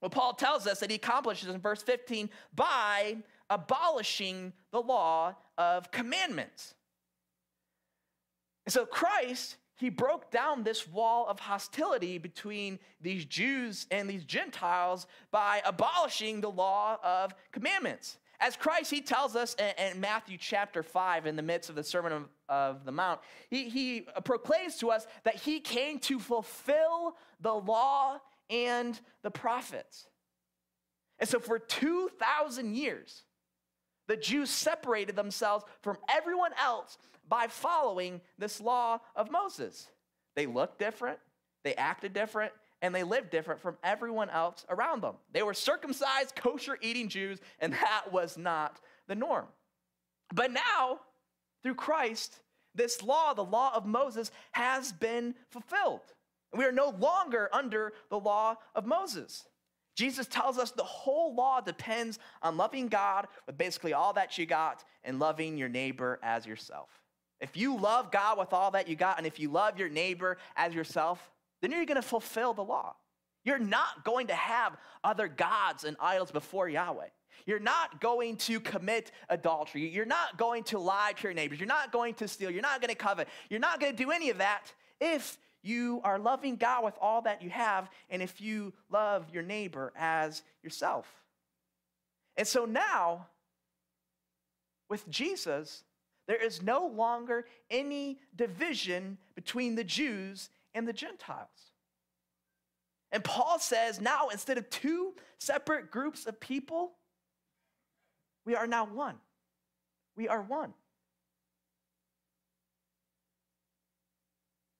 Well, 0.00 0.08
Paul 0.08 0.32
tells 0.32 0.66
us 0.66 0.80
that 0.80 0.88
he 0.88 0.96
accomplishes 0.96 1.50
in 1.50 1.60
verse 1.60 1.82
15 1.82 2.30
by 2.54 3.18
abolishing 3.50 4.54
the 4.72 4.80
law 4.80 5.36
of 5.58 5.90
commandments. 5.90 6.74
And 8.64 8.72
so 8.72 8.86
Christ, 8.86 9.56
he 9.76 9.90
broke 9.90 10.30
down 10.30 10.62
this 10.62 10.88
wall 10.88 11.26
of 11.28 11.40
hostility 11.40 12.16
between 12.16 12.78
these 12.98 13.26
Jews 13.26 13.86
and 13.90 14.08
these 14.08 14.24
Gentiles 14.24 15.06
by 15.30 15.60
abolishing 15.66 16.40
the 16.40 16.50
law 16.50 16.96
of 17.04 17.34
commandments. 17.52 18.16
As 18.40 18.56
Christ, 18.56 18.90
he 18.90 19.00
tells 19.00 19.36
us 19.36 19.54
in, 19.54 19.92
in, 19.92 20.00
Matthew 20.00 20.36
chapter 20.38 20.82
5, 20.82 21.26
in 21.26 21.36
the 21.36 21.42
midst 21.42 21.70
of 21.70 21.76
the 21.76 21.84
Sermon 21.84 22.12
of, 22.12 22.28
of 22.48 22.84
the 22.84 22.92
Mount, 22.92 23.20
he, 23.48 23.68
he 23.68 24.06
proclaims 24.24 24.76
to 24.78 24.90
us 24.90 25.06
that 25.24 25.36
he 25.36 25.60
came 25.60 25.98
to 26.00 26.18
fulfill 26.18 27.16
the 27.40 27.52
law 27.52 28.18
and 28.50 28.98
the 29.22 29.30
prophets. 29.30 30.06
And 31.18 31.28
so 31.28 31.38
for 31.38 31.58
2,000 31.58 32.74
years, 32.74 33.22
the 34.08 34.16
Jews 34.16 34.50
separated 34.50 35.16
themselves 35.16 35.64
from 35.80 35.96
everyone 36.10 36.52
else 36.62 36.98
by 37.28 37.46
following 37.46 38.20
this 38.38 38.60
law 38.60 38.98
of 39.16 39.30
Moses. 39.30 39.88
They 40.36 40.46
looked 40.46 40.78
different, 40.78 41.18
they 41.62 41.74
acted 41.74 42.12
different, 42.12 42.52
and 42.84 42.94
they 42.94 43.02
lived 43.02 43.30
different 43.30 43.62
from 43.62 43.78
everyone 43.82 44.28
else 44.28 44.66
around 44.68 45.02
them. 45.02 45.14
They 45.32 45.42
were 45.42 45.54
circumcised, 45.54 46.36
kosher 46.36 46.76
eating 46.82 47.08
Jews, 47.08 47.40
and 47.58 47.72
that 47.72 48.12
was 48.12 48.36
not 48.36 48.78
the 49.08 49.14
norm. 49.14 49.46
But 50.34 50.52
now, 50.52 51.00
through 51.62 51.76
Christ, 51.76 52.40
this 52.74 53.02
law, 53.02 53.32
the 53.32 53.42
law 53.42 53.74
of 53.74 53.86
Moses, 53.86 54.30
has 54.52 54.92
been 54.92 55.34
fulfilled. 55.48 56.02
We 56.52 56.66
are 56.66 56.72
no 56.72 56.90
longer 56.90 57.48
under 57.54 57.94
the 58.10 58.20
law 58.20 58.56
of 58.74 58.84
Moses. 58.84 59.46
Jesus 59.96 60.26
tells 60.26 60.58
us 60.58 60.70
the 60.70 60.84
whole 60.84 61.34
law 61.34 61.62
depends 61.62 62.18
on 62.42 62.58
loving 62.58 62.88
God 62.88 63.28
with 63.46 63.56
basically 63.56 63.94
all 63.94 64.12
that 64.12 64.36
you 64.36 64.44
got 64.44 64.84
and 65.04 65.18
loving 65.18 65.56
your 65.56 65.70
neighbor 65.70 66.20
as 66.22 66.44
yourself. 66.44 66.90
If 67.40 67.56
you 67.56 67.78
love 67.78 68.12
God 68.12 68.38
with 68.38 68.52
all 68.52 68.72
that 68.72 68.88
you 68.88 68.94
got, 68.94 69.16
and 69.16 69.26
if 69.26 69.40
you 69.40 69.50
love 69.50 69.78
your 69.78 69.88
neighbor 69.88 70.36
as 70.54 70.74
yourself, 70.74 71.30
then 71.72 71.78
you're 71.78 71.86
going 71.86 72.00
to 72.00 72.02
fulfill 72.02 72.54
the 72.54 72.64
law. 72.64 72.94
You're 73.44 73.58
not 73.58 74.04
going 74.04 74.28
to 74.28 74.34
have 74.34 74.76
other 75.02 75.28
gods 75.28 75.84
and 75.84 75.96
idols 76.00 76.30
before 76.30 76.68
Yahweh. 76.68 77.08
You're 77.46 77.58
not 77.58 78.00
going 78.00 78.36
to 78.38 78.60
commit 78.60 79.12
adultery. 79.28 79.88
You're 79.88 80.06
not 80.06 80.38
going 80.38 80.64
to 80.64 80.78
lie 80.78 81.12
to 81.16 81.22
your 81.24 81.34
neighbors. 81.34 81.60
You're 81.60 81.66
not 81.66 81.92
going 81.92 82.14
to 82.14 82.28
steal. 82.28 82.50
You're 82.50 82.62
not 82.62 82.80
going 82.80 82.88
to 82.88 82.94
covet. 82.94 83.28
You're 83.50 83.60
not 83.60 83.80
going 83.80 83.92
to 83.92 84.02
do 84.02 84.10
any 84.10 84.30
of 84.30 84.38
that 84.38 84.72
if 85.00 85.38
you 85.62 86.00
are 86.04 86.18
loving 86.18 86.56
God 86.56 86.84
with 86.84 86.94
all 87.00 87.22
that 87.22 87.42
you 87.42 87.50
have 87.50 87.90
and 88.08 88.22
if 88.22 88.40
you 88.40 88.72
love 88.90 89.26
your 89.32 89.42
neighbor 89.42 89.92
as 89.96 90.42
yourself. 90.62 91.06
And 92.36 92.46
so 92.46 92.64
now, 92.64 93.26
with 94.88 95.08
Jesus, 95.08 95.84
there 96.26 96.42
is 96.42 96.62
no 96.62 96.86
longer 96.86 97.46
any 97.70 98.18
division 98.34 99.18
between 99.34 99.74
the 99.74 99.84
Jews 99.84 100.50
and 100.74 100.86
the 100.86 100.92
Gentiles. 100.92 101.48
And 103.12 103.22
Paul 103.22 103.58
says 103.58 104.00
now, 104.00 104.28
instead 104.28 104.58
of 104.58 104.68
two 104.70 105.14
separate 105.38 105.90
groups 105.90 106.26
of 106.26 106.40
people, 106.40 106.92
we 108.44 108.56
are 108.56 108.66
now 108.66 108.86
one. 108.86 109.16
We 110.16 110.28
are 110.28 110.42
one. 110.42 110.74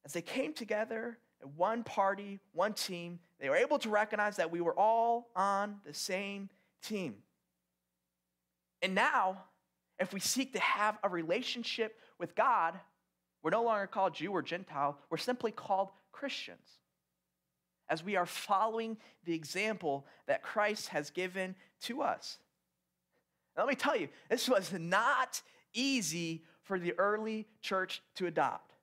As 0.05 0.13
they 0.13 0.23
came 0.23 0.53
together, 0.53 1.19
in 1.43 1.49
one 1.57 1.85
party, 1.85 2.41
one 2.53 2.75
team, 2.75 3.21
they 3.41 3.49
were 3.49 3.57
able 3.57 3.79
to 3.79 3.89
recognize 3.89 4.37
that 4.37 4.51
we 4.51 4.61
were 4.61 4.79
all 4.79 5.31
on 5.35 5.77
the 5.87 5.95
same 5.95 6.51
team. 6.83 7.17
And 8.83 8.95
now, 8.95 9.45
if 9.99 10.13
we 10.13 10.21
seek 10.21 10.53
to 10.53 10.61
have 10.61 10.99
a 11.03 11.09
relationship 11.09 11.99
with 12.19 12.35
God, 12.35 12.75
we're 13.45 13.51
no 13.51 13.63
longer 13.63 13.87
called 13.87 14.15
Jew 14.15 14.33
or 14.33 14.43
Gentile, 14.43 14.99
we're 15.11 15.19
simply 15.19 15.53
called 15.53 15.91
Christians. 16.11 16.67
As 17.89 18.03
we 18.03 18.17
are 18.17 18.25
following 18.27 18.97
the 19.27 19.35
example 19.35 20.07
that 20.27 20.43
Christ 20.43 20.89
has 20.89 21.11
given 21.11 21.55
to 21.83 22.03
us. 22.03 22.39
Let 23.57 23.69
me 23.69 23.75
tell 23.75 23.95
you, 23.95 24.09
this 24.31 24.49
was 24.49 24.73
not 24.73 25.43
easy 25.75 26.43
for 26.63 26.79
the 26.79 26.95
early 26.99 27.47
church 27.61 28.03
to 28.17 28.27
adopt. 28.27 28.74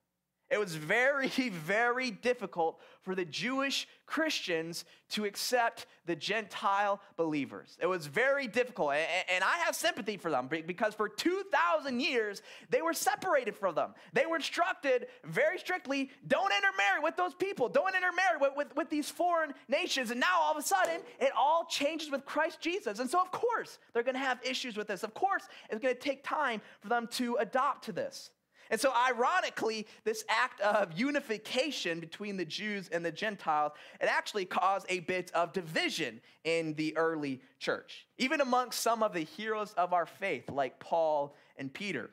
It 0.51 0.59
was 0.59 0.75
very, 0.75 1.29
very 1.49 2.11
difficult 2.11 2.79
for 3.01 3.15
the 3.15 3.25
Jewish 3.25 3.87
Christians 4.05 4.83
to 5.11 5.23
accept 5.23 5.85
the 6.05 6.15
Gentile 6.15 6.99
believers. 7.15 7.77
It 7.81 7.85
was 7.85 8.07
very 8.07 8.47
difficult. 8.47 8.93
And 8.93 9.43
I 9.43 9.57
have 9.65 9.75
sympathy 9.75 10.17
for 10.17 10.29
them 10.29 10.49
because 10.49 10.93
for 10.93 11.07
2,000 11.07 12.01
years, 12.01 12.41
they 12.69 12.81
were 12.81 12.93
separated 12.93 13.55
from 13.55 13.75
them. 13.75 13.93
They 14.11 14.25
were 14.25 14.35
instructed 14.35 15.07
very 15.23 15.57
strictly 15.57 16.09
don't 16.27 16.51
intermarry 16.51 17.01
with 17.01 17.15
those 17.15 17.33
people, 17.33 17.69
don't 17.69 17.95
intermarry 17.95 18.37
with, 18.39 18.51
with, 18.57 18.75
with 18.75 18.89
these 18.89 19.09
foreign 19.09 19.53
nations. 19.69 20.11
And 20.11 20.19
now 20.19 20.41
all 20.41 20.51
of 20.51 20.57
a 20.57 20.61
sudden, 20.61 20.99
it 21.19 21.31
all 21.37 21.65
changes 21.69 22.11
with 22.11 22.25
Christ 22.25 22.59
Jesus. 22.59 22.99
And 22.99 23.09
so, 23.09 23.21
of 23.21 23.31
course, 23.31 23.79
they're 23.93 24.03
going 24.03 24.15
to 24.15 24.19
have 24.19 24.39
issues 24.43 24.75
with 24.75 24.87
this. 24.87 25.03
Of 25.03 25.13
course, 25.13 25.43
it's 25.69 25.81
going 25.81 25.95
to 25.95 25.99
take 25.99 26.23
time 26.23 26.61
for 26.81 26.89
them 26.89 27.07
to 27.13 27.37
adopt 27.37 27.85
to 27.85 27.93
this. 27.93 28.31
And 28.71 28.79
so, 28.79 28.93
ironically, 28.95 29.85
this 30.05 30.23
act 30.29 30.61
of 30.61 30.97
unification 30.97 31.99
between 31.99 32.37
the 32.37 32.45
Jews 32.45 32.89
and 32.89 33.05
the 33.05 33.11
Gentiles, 33.11 33.73
it 33.99 34.05
actually 34.05 34.45
caused 34.45 34.85
a 34.89 35.01
bit 35.01 35.29
of 35.33 35.51
division 35.51 36.21
in 36.45 36.73
the 36.75 36.95
early 36.95 37.41
church, 37.59 38.07
even 38.17 38.39
amongst 38.39 38.79
some 38.79 39.03
of 39.03 39.13
the 39.13 39.25
heroes 39.25 39.73
of 39.73 39.91
our 39.91 40.05
faith, 40.05 40.49
like 40.49 40.79
Paul 40.79 41.35
and 41.57 41.71
Peter. 41.71 42.11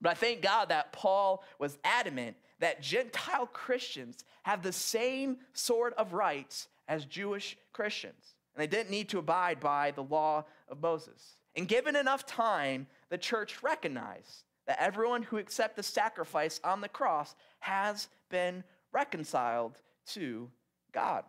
But 0.00 0.10
I 0.10 0.14
thank 0.14 0.42
God 0.42 0.70
that 0.70 0.92
Paul 0.92 1.44
was 1.60 1.78
adamant 1.84 2.36
that 2.58 2.82
Gentile 2.82 3.46
Christians 3.46 4.24
have 4.42 4.62
the 4.62 4.72
same 4.72 5.38
sort 5.52 5.94
of 5.94 6.12
rights 6.12 6.66
as 6.88 7.04
Jewish 7.04 7.56
Christians, 7.72 8.34
and 8.54 8.62
they 8.62 8.66
didn't 8.66 8.90
need 8.90 9.08
to 9.10 9.18
abide 9.18 9.60
by 9.60 9.92
the 9.92 10.02
law 10.02 10.44
of 10.68 10.82
Moses. 10.82 11.36
And 11.54 11.68
given 11.68 11.94
enough 11.94 12.26
time, 12.26 12.88
the 13.10 13.18
church 13.18 13.62
recognized 13.62 14.42
that 14.66 14.80
everyone 14.80 15.22
who 15.22 15.38
accepts 15.38 15.76
the 15.76 15.82
sacrifice 15.82 16.60
on 16.64 16.80
the 16.80 16.88
cross 16.88 17.34
has 17.60 18.08
been 18.30 18.64
reconciled 18.92 19.78
to 20.06 20.50
God. 20.92 21.24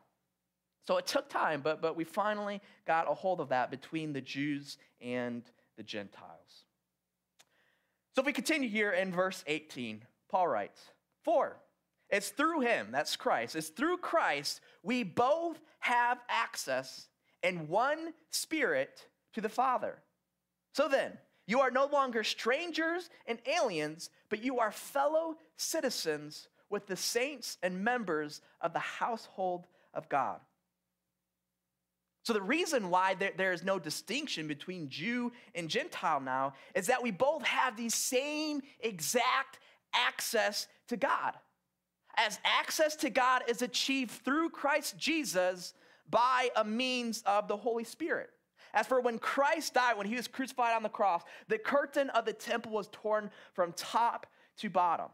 So 0.87 0.97
it 0.97 1.07
took 1.07 1.29
time, 1.29 1.61
but, 1.61 1.81
but 1.81 1.95
we 1.95 2.03
finally 2.03 2.61
got 2.85 3.09
a 3.09 3.13
hold 3.13 3.41
of 3.41 3.49
that 3.49 3.71
between 3.71 4.13
the 4.13 4.21
Jews 4.21 4.77
and 5.01 5.43
the 5.77 5.83
Gentiles. 5.83 6.65
So 8.13 8.21
if 8.21 8.25
we 8.25 8.33
continue 8.33 8.69
here 8.69 8.91
in 8.91 9.11
verse 9.11 9.43
18, 9.47 10.03
Paul 10.29 10.47
writes, 10.47 10.79
For 11.23 11.57
it's 12.09 12.29
through 12.29 12.61
him, 12.61 12.89
that's 12.91 13.15
Christ, 13.15 13.55
it's 13.55 13.69
through 13.69 13.97
Christ 13.97 14.61
we 14.83 15.03
both 15.03 15.59
have 15.79 16.19
access 16.29 17.07
in 17.41 17.67
one 17.67 18.13
spirit 18.29 19.07
to 19.33 19.41
the 19.41 19.49
Father. 19.49 19.97
So 20.73 20.87
then, 20.87 21.17
you 21.47 21.59
are 21.61 21.71
no 21.71 21.85
longer 21.85 22.23
strangers 22.23 23.09
and 23.27 23.39
aliens, 23.45 24.09
but 24.29 24.43
you 24.43 24.59
are 24.59 24.71
fellow 24.71 25.37
citizens 25.57 26.47
with 26.69 26.87
the 26.87 26.95
saints 26.95 27.57
and 27.61 27.83
members 27.83 28.41
of 28.61 28.73
the 28.73 28.79
household 28.79 29.67
of 29.93 30.09
God. 30.09 30.39
So, 32.23 32.33
the 32.33 32.41
reason 32.41 32.89
why 32.89 33.13
there, 33.13 33.53
is 33.53 33.63
no 33.63 33.77
distinction 33.77 34.47
between 34.47 34.89
Jew 34.89 35.31
and 35.53 35.69
Gentile 35.69 36.19
now 36.19 36.53
is 36.73 36.87
that 36.87 37.03
we 37.03 37.11
both 37.11 37.45
have 37.45 37.77
the 37.77 37.89
same 37.89 38.63
exact 38.79 39.59
access 39.93 40.67
to 40.87 40.97
God. 40.97 41.33
As 42.17 42.39
access 42.43 42.95
to 42.97 43.11
God 43.11 43.43
is 43.47 43.61
achieved 43.61 44.09
through 44.09 44.49
Christ 44.49 44.97
Jesus 44.97 45.75
by 46.09 46.49
a 46.55 46.63
means 46.63 47.21
of 47.27 47.47
the 47.47 47.57
Holy 47.57 47.83
Spirit. 47.83 48.31
As 48.75 48.85
for 48.85 48.99
when 48.99 49.17
Christ 49.17 49.73
died, 49.73 49.97
when 49.97 50.05
he 50.05 50.15
was 50.15 50.27
crucified 50.27 50.75
on 50.75 50.83
the 50.83 50.89
cross, 50.89 51.23
the 51.47 51.57
curtain 51.57 52.09
of 52.09 52.25
the 52.25 52.33
temple 52.33 52.73
was 52.73 52.89
torn 52.91 53.31
from 53.53 53.71
top 53.73 54.27
to 54.57 54.69
bottom. 54.69 55.07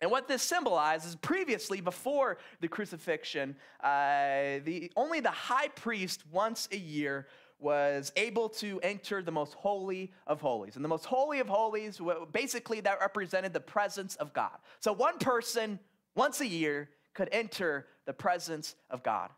And 0.00 0.10
what 0.10 0.26
this 0.26 0.42
symbolizes, 0.42 1.14
previously, 1.14 1.80
before 1.80 2.36
the 2.60 2.68
crucifixion, 2.68 3.56
uh, 3.82 4.58
the, 4.64 4.90
only 4.96 5.20
the 5.20 5.30
high 5.30 5.68
priest 5.68 6.24
once 6.32 6.68
a 6.72 6.76
year 6.76 7.28
was 7.60 8.12
able 8.16 8.48
to 8.48 8.80
enter 8.82 9.22
the 9.22 9.30
most 9.30 9.54
holy 9.54 10.12
of 10.26 10.40
holies. 10.40 10.74
And 10.74 10.84
the 10.84 10.88
most 10.88 11.06
holy 11.06 11.38
of 11.38 11.48
holies, 11.48 12.00
basically, 12.32 12.80
that 12.80 13.00
represented 13.00 13.52
the 13.52 13.60
presence 13.60 14.16
of 14.16 14.34
God. 14.34 14.58
So 14.80 14.92
one 14.92 15.18
person, 15.18 15.78
once 16.16 16.40
a 16.40 16.46
year, 16.46 16.90
could 17.14 17.28
enter 17.30 17.86
the 18.04 18.12
presence 18.12 18.74
of 18.90 19.02
God. 19.04 19.30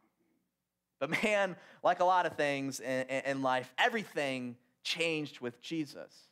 But 0.99 1.23
man, 1.23 1.57
like 1.83 2.00
a 2.00 2.05
lot 2.05 2.26
of 2.26 2.37
things 2.37 2.81
in, 2.81 3.07
in 3.09 3.43
life, 3.43 3.73
everything 3.79 4.57
changed 4.83 5.41
with 5.41 5.61
Jesus. 5.61 6.29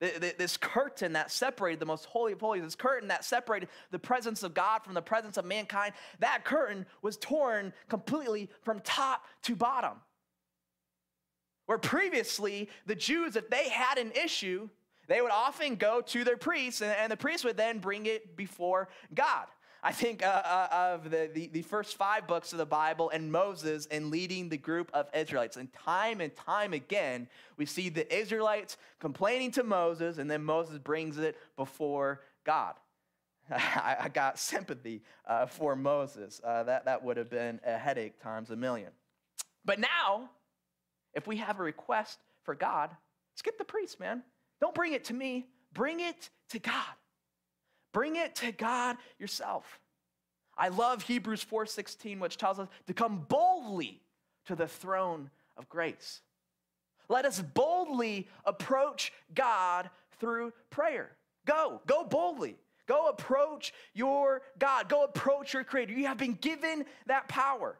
This 0.00 0.56
curtain 0.58 1.14
that 1.14 1.30
separated 1.30 1.80
the 1.80 1.86
most 1.86 2.04
holy 2.04 2.32
of 2.32 2.40
holies, 2.40 2.62
this 2.62 2.74
curtain 2.74 3.08
that 3.08 3.24
separated 3.24 3.68
the 3.90 3.98
presence 3.98 4.42
of 4.42 4.52
God 4.52 4.82
from 4.82 4.92
the 4.92 5.00
presence 5.00 5.38
of 5.38 5.46
mankind, 5.46 5.94
that 6.18 6.44
curtain 6.44 6.84
was 7.00 7.16
torn 7.16 7.72
completely 7.88 8.50
from 8.62 8.80
top 8.80 9.24
to 9.42 9.56
bottom. 9.56 9.98
Where 11.66 11.78
previously, 11.78 12.68
the 12.84 12.94
Jews, 12.94 13.36
if 13.36 13.48
they 13.48 13.70
had 13.70 13.96
an 13.96 14.12
issue, 14.12 14.68
they 15.06 15.22
would 15.22 15.30
often 15.30 15.76
go 15.76 16.02
to 16.02 16.24
their 16.24 16.36
priests, 16.36 16.82
and 16.82 17.10
the 17.10 17.16
priest 17.16 17.44
would 17.44 17.56
then 17.56 17.78
bring 17.78 18.04
it 18.04 18.36
before 18.36 18.88
God. 19.14 19.46
I 19.86 19.92
think 19.92 20.24
uh, 20.24 20.26
uh, 20.26 20.68
of 20.94 21.10
the, 21.10 21.28
the, 21.32 21.48
the, 21.48 21.60
first 21.60 21.98
five 21.98 22.26
books 22.26 22.52
of 22.52 22.58
the 22.58 22.64
Bible 22.64 23.10
and 23.10 23.30
Moses 23.30 23.86
and 23.90 24.10
leading 24.10 24.48
the 24.48 24.56
group 24.56 24.90
of 24.94 25.10
Israelites. 25.12 25.58
And 25.58 25.70
time 25.74 26.22
and 26.22 26.34
time 26.34 26.72
again, 26.72 27.28
we 27.58 27.66
see 27.66 27.90
the 27.90 28.12
Israelites 28.12 28.78
complaining 28.98 29.50
to 29.52 29.62
Moses, 29.62 30.16
and 30.16 30.30
then 30.30 30.42
Moses 30.42 30.78
brings 30.78 31.18
it 31.18 31.36
before 31.58 32.22
God. 32.44 32.76
I, 33.50 33.96
I 34.00 34.08
got 34.08 34.38
sympathy 34.38 35.02
uh, 35.28 35.44
for 35.44 35.76
Moses. 35.76 36.40
Uh, 36.42 36.62
that, 36.62 36.86
that 36.86 37.04
would 37.04 37.18
have 37.18 37.28
been 37.28 37.60
a 37.66 37.76
headache 37.76 38.18
times 38.22 38.48
a 38.48 38.56
million. 38.56 38.90
But 39.66 39.80
now, 39.80 40.30
if 41.12 41.26
we 41.26 41.36
have 41.36 41.60
a 41.60 41.62
request 41.62 42.20
for 42.42 42.54
God, 42.54 42.88
skip 43.34 43.58
the 43.58 43.64
priest, 43.64 44.00
man. 44.00 44.22
Don't 44.62 44.74
bring 44.74 44.94
it 44.94 45.04
to 45.04 45.14
me, 45.14 45.44
bring 45.74 46.00
it 46.00 46.30
to 46.48 46.58
God. 46.58 46.94
Bring 47.94 48.16
it 48.16 48.34
to 48.36 48.52
God 48.52 48.98
yourself. 49.18 49.80
I 50.58 50.68
love 50.68 51.02
Hebrews 51.04 51.42
4:16 51.42 52.18
which 52.18 52.36
tells 52.36 52.58
us 52.58 52.68
to 52.86 52.92
come 52.92 53.20
boldly 53.20 54.02
to 54.44 54.54
the 54.54 54.68
throne 54.68 55.30
of 55.56 55.68
grace. 55.70 56.20
Let 57.08 57.24
us 57.24 57.40
boldly 57.40 58.28
approach 58.44 59.12
God 59.32 59.88
through 60.18 60.52
prayer. 60.70 61.16
Go, 61.46 61.80
go 61.86 62.04
boldly. 62.04 62.56
Go 62.86 63.08
approach 63.08 63.72
your 63.94 64.42
God. 64.58 64.88
Go 64.88 65.04
approach 65.04 65.54
your 65.54 65.64
creator. 65.64 65.92
You 65.92 66.06
have 66.06 66.18
been 66.18 66.34
given 66.34 66.84
that 67.06 67.28
power. 67.28 67.78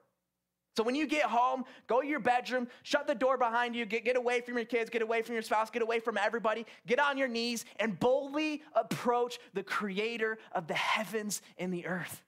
So 0.77 0.83
when 0.83 0.97
you 0.97 1.07
get 1.07 1.25
home, 1.25 1.65
go 1.87 2.01
to 2.01 2.07
your 2.07 2.19
bedroom, 2.21 2.67
shut 2.83 3.07
the 3.07 3.15
door 3.15 3.39
behind 3.39 3.77
you, 3.77 3.87
get, 3.87 4.05
get 4.05 4.17
away 4.17 4.41
from 4.41 4.57
your 4.57 4.65
kids, 4.65 4.91
get 4.91 5.03
away 5.03 5.23
from 5.23 5.35
your 5.35 5.43
spouse, 5.43 5.71
get 5.71 5.83
away 5.83 6.01
from 6.01 6.19
everybody, 6.19 6.67
get 6.87 6.99
on 6.99 7.17
your 7.17 7.29
knees 7.29 7.65
and 7.79 7.99
boldly 7.99 8.63
approach 8.75 9.39
the 9.53 9.63
creator 9.63 10.37
of 10.53 10.67
the 10.67 10.75
heavens 10.75 11.43
and 11.59 11.73
the 11.73 11.87
earth. 11.87 12.23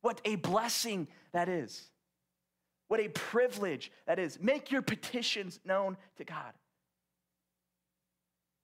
What 0.00 0.20
a 0.24 0.36
blessing 0.36 1.06
that 1.32 1.50
is. 1.50 1.90
What 2.86 3.00
a 3.00 3.08
privilege 3.08 3.92
that 4.06 4.18
is. 4.18 4.38
Make 4.40 4.70
your 4.70 4.80
petitions 4.80 5.60
known 5.66 5.98
to 6.16 6.24
God. 6.24 6.54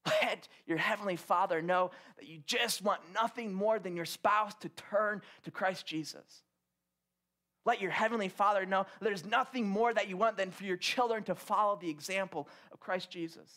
Let 0.07 0.49
your 0.67 0.79
heavenly 0.79 1.17
Father 1.17 1.61
know 1.61 1.91
that 2.19 2.27
you 2.27 2.41
just 2.47 2.83
want 2.83 3.01
nothing 3.13 3.53
more 3.53 3.79
than 3.79 3.97
your 3.97 4.05
spouse 4.07 4.55
to 4.61 4.71
turn 4.71 5.21
to 5.43 5.51
Christ 5.51 5.87
Jesus. 5.87 6.43
Let 7.65 7.81
your 7.81 7.91
heavenly 7.91 8.29
Father 8.29 8.67
know 8.67 8.87
there's 9.01 9.25
nothing 9.25 9.67
more 9.67 9.93
that 9.93 10.09
you 10.09 10.17
want 10.17 10.37
than 10.37 10.51
for 10.51 10.65
your 10.65 10.77
children 10.77 11.23
to 11.25 11.35
follow 11.35 11.77
the 11.77 11.89
example 11.89 12.49
of 12.73 12.81
Christ 12.81 13.11
Jesus. 13.11 13.51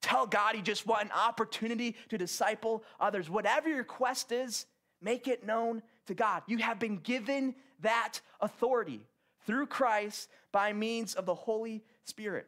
Tell 0.00 0.26
God 0.26 0.56
you 0.56 0.62
just 0.62 0.86
want 0.86 1.04
an 1.04 1.10
opportunity 1.12 1.96
to 2.08 2.16
disciple 2.16 2.84
others. 2.98 3.28
Whatever 3.28 3.68
your 3.68 3.84
quest 3.84 4.32
is, 4.32 4.66
make 5.02 5.28
it 5.28 5.44
known 5.44 5.82
to 6.06 6.14
God. 6.14 6.42
You 6.46 6.58
have 6.58 6.78
been 6.78 6.96
given 6.96 7.54
that 7.80 8.20
authority 8.40 9.06
through 9.46 9.66
Christ 9.66 10.28
by 10.52 10.72
means 10.72 11.14
of 11.14 11.26
the 11.26 11.34
Holy 11.34 11.82
Spirit. 12.04 12.46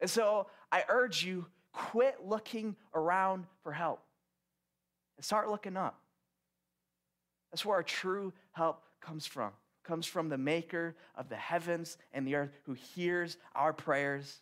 And 0.00 0.10
so 0.10 0.48
I 0.72 0.84
urge 0.88 1.24
you 1.24 1.46
quit 1.72 2.16
looking 2.24 2.76
around 2.94 3.46
for 3.62 3.72
help 3.72 4.02
and 5.16 5.24
start 5.24 5.48
looking 5.48 5.76
up. 5.76 5.98
That's 7.50 7.64
where 7.64 7.76
our 7.76 7.82
true 7.82 8.32
help 8.52 8.82
comes 9.00 9.26
from. 9.26 9.50
Comes 9.82 10.06
from 10.06 10.28
the 10.28 10.38
maker 10.38 10.96
of 11.16 11.28
the 11.28 11.36
heavens 11.36 11.96
and 12.12 12.26
the 12.26 12.34
earth 12.34 12.50
who 12.64 12.74
hears 12.74 13.36
our 13.54 13.72
prayers. 13.72 14.40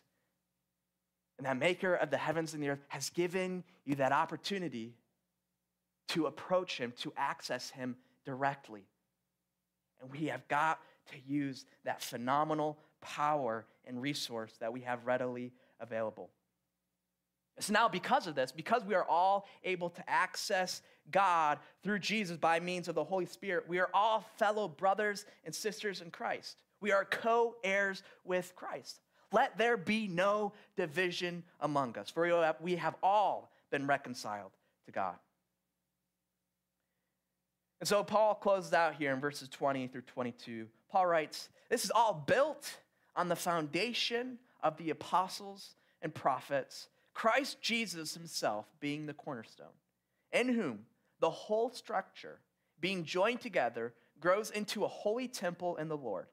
And 1.37 1.45
that 1.45 1.57
maker 1.57 1.95
of 1.95 2.11
the 2.11 2.17
heavens 2.17 2.53
and 2.53 2.61
the 2.61 2.69
earth 2.69 2.83
has 2.89 3.09
given 3.09 3.63
you 3.85 3.95
that 3.95 4.11
opportunity 4.11 4.95
to 6.09 6.25
approach 6.25 6.77
him, 6.77 6.93
to 6.99 7.13
access 7.15 7.69
him 7.69 7.95
directly. 8.25 8.83
And 10.01 10.11
we 10.11 10.27
have 10.27 10.47
got 10.47 10.79
to 11.11 11.17
use 11.25 11.65
that 11.85 12.01
phenomenal 12.01 12.77
power 13.01 13.65
and 13.85 14.01
resource 14.01 14.53
that 14.59 14.73
we 14.73 14.81
have 14.81 15.05
readily 15.05 15.53
available. 15.79 16.29
So 17.59 17.73
now, 17.73 17.89
because 17.89 18.27
of 18.27 18.35
this, 18.35 18.51
because 18.51 18.85
we 18.85 18.95
are 18.95 19.03
all 19.03 19.47
able 19.63 19.89
to 19.89 20.09
access 20.09 20.81
God 21.11 21.59
through 21.83 21.99
Jesus 21.99 22.37
by 22.37 22.59
means 22.59 22.87
of 22.87 22.95
the 22.95 23.03
Holy 23.03 23.25
Spirit, 23.25 23.67
we 23.67 23.79
are 23.79 23.89
all 23.93 24.25
fellow 24.37 24.67
brothers 24.67 25.25
and 25.45 25.53
sisters 25.53 26.01
in 26.01 26.11
Christ. 26.11 26.57
We 26.81 26.91
are 26.91 27.05
co 27.05 27.55
heirs 27.63 28.03
with 28.23 28.53
Christ. 28.55 29.01
Let 29.31 29.57
there 29.57 29.77
be 29.77 30.07
no 30.07 30.53
division 30.75 31.43
among 31.59 31.97
us, 31.97 32.09
for 32.09 32.51
we 32.61 32.75
have 32.75 32.95
all 33.03 33.51
been 33.69 33.85
reconciled 33.85 34.51
to 34.85 34.91
God. 34.91 35.15
And 37.79 37.87
so 37.87 38.03
Paul 38.03 38.35
closes 38.35 38.73
out 38.73 38.95
here 38.95 39.13
in 39.13 39.19
verses 39.19 39.47
20 39.49 39.87
through 39.87 40.01
22. 40.01 40.67
Paul 40.91 41.05
writes, 41.05 41.49
This 41.69 41.85
is 41.85 41.91
all 41.91 42.13
built 42.13 42.77
on 43.15 43.29
the 43.29 43.35
foundation 43.35 44.37
of 44.61 44.77
the 44.77 44.89
apostles 44.89 45.75
and 46.01 46.13
prophets 46.13 46.87
Christ 47.13 47.61
Jesus 47.61 48.13
himself 48.13 48.65
being 48.79 49.05
the 49.05 49.13
cornerstone, 49.13 49.67
in 50.31 50.47
whom 50.47 50.85
the 51.19 51.29
whole 51.29 51.69
structure, 51.69 52.39
being 52.79 53.03
joined 53.03 53.41
together, 53.41 53.93
grows 54.19 54.51
into 54.51 54.83
a 54.83 54.87
holy 54.87 55.27
temple 55.27 55.75
in 55.77 55.87
the 55.87 55.97
Lord. 55.97 56.27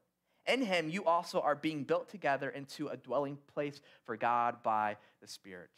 In 0.45 0.61
him, 0.61 0.89
you 0.89 1.03
also 1.05 1.41
are 1.41 1.55
being 1.55 1.83
built 1.83 2.09
together 2.09 2.49
into 2.49 2.87
a 2.87 2.97
dwelling 2.97 3.37
place 3.53 3.81
for 4.05 4.15
God 4.15 4.63
by 4.63 4.97
the 5.21 5.27
Spirit. 5.27 5.69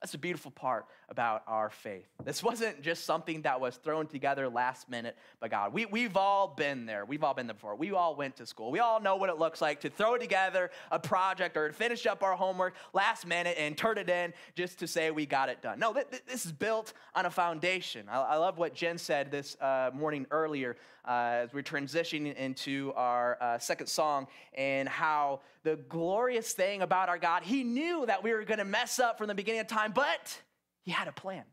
That's 0.00 0.14
a 0.14 0.18
beautiful 0.18 0.50
part 0.50 0.86
about 1.08 1.42
our 1.46 1.70
faith. 1.70 2.06
This 2.24 2.42
wasn't 2.42 2.82
just 2.82 3.04
something 3.04 3.42
that 3.42 3.60
was 3.60 3.76
thrown 3.76 4.06
together 4.06 4.48
last 4.48 4.90
minute 4.90 5.16
by 5.40 5.48
God. 5.48 5.72
We, 5.72 5.86
we've 5.86 6.16
all 6.16 6.48
been 6.48 6.84
there. 6.84 7.04
We've 7.04 7.22
all 7.22 7.34
been 7.34 7.46
there 7.46 7.54
before. 7.54 7.76
We 7.76 7.92
all 7.92 8.16
went 8.16 8.36
to 8.36 8.46
school. 8.46 8.72
We 8.72 8.80
all 8.80 9.00
know 9.00 9.16
what 9.16 9.30
it 9.30 9.38
looks 9.38 9.60
like 9.60 9.80
to 9.82 9.90
throw 9.90 10.18
together 10.18 10.70
a 10.90 10.98
project 10.98 11.56
or 11.56 11.72
finish 11.72 12.06
up 12.06 12.22
our 12.22 12.34
homework 12.34 12.74
last 12.92 13.26
minute 13.26 13.56
and 13.58 13.76
turn 13.76 13.98
it 13.98 14.10
in 14.10 14.32
just 14.56 14.80
to 14.80 14.88
say 14.88 15.10
we 15.12 15.26
got 15.26 15.48
it 15.48 15.62
done. 15.62 15.78
No, 15.78 15.92
th- 15.92 16.06
this 16.26 16.44
is 16.44 16.52
built 16.52 16.92
on 17.14 17.26
a 17.26 17.30
foundation. 17.30 18.08
I, 18.08 18.20
I 18.20 18.36
love 18.36 18.58
what 18.58 18.74
Jen 18.74 18.98
said 18.98 19.30
this 19.30 19.56
uh, 19.60 19.90
morning 19.94 20.26
earlier 20.32 20.76
uh, 21.06 21.44
as 21.44 21.52
we're 21.52 21.62
transitioning 21.62 22.34
into 22.34 22.92
our 22.96 23.38
uh, 23.40 23.58
second 23.58 23.86
song 23.86 24.26
and 24.54 24.88
how 24.88 25.40
the 25.62 25.76
glorious 25.88 26.52
thing 26.52 26.82
about 26.82 27.08
our 27.08 27.18
God, 27.18 27.44
He 27.44 27.62
knew 27.62 28.06
that 28.06 28.22
we 28.24 28.32
were 28.32 28.44
going 28.44 28.58
to 28.58 28.64
mess 28.64 28.98
up 28.98 29.18
from 29.18 29.28
the 29.28 29.34
beginning 29.34 29.60
of 29.60 29.68
time, 29.68 29.92
but 29.92 30.40
He 30.86 30.92
had 30.92 31.08
a 31.08 31.12
plan. 31.12 31.44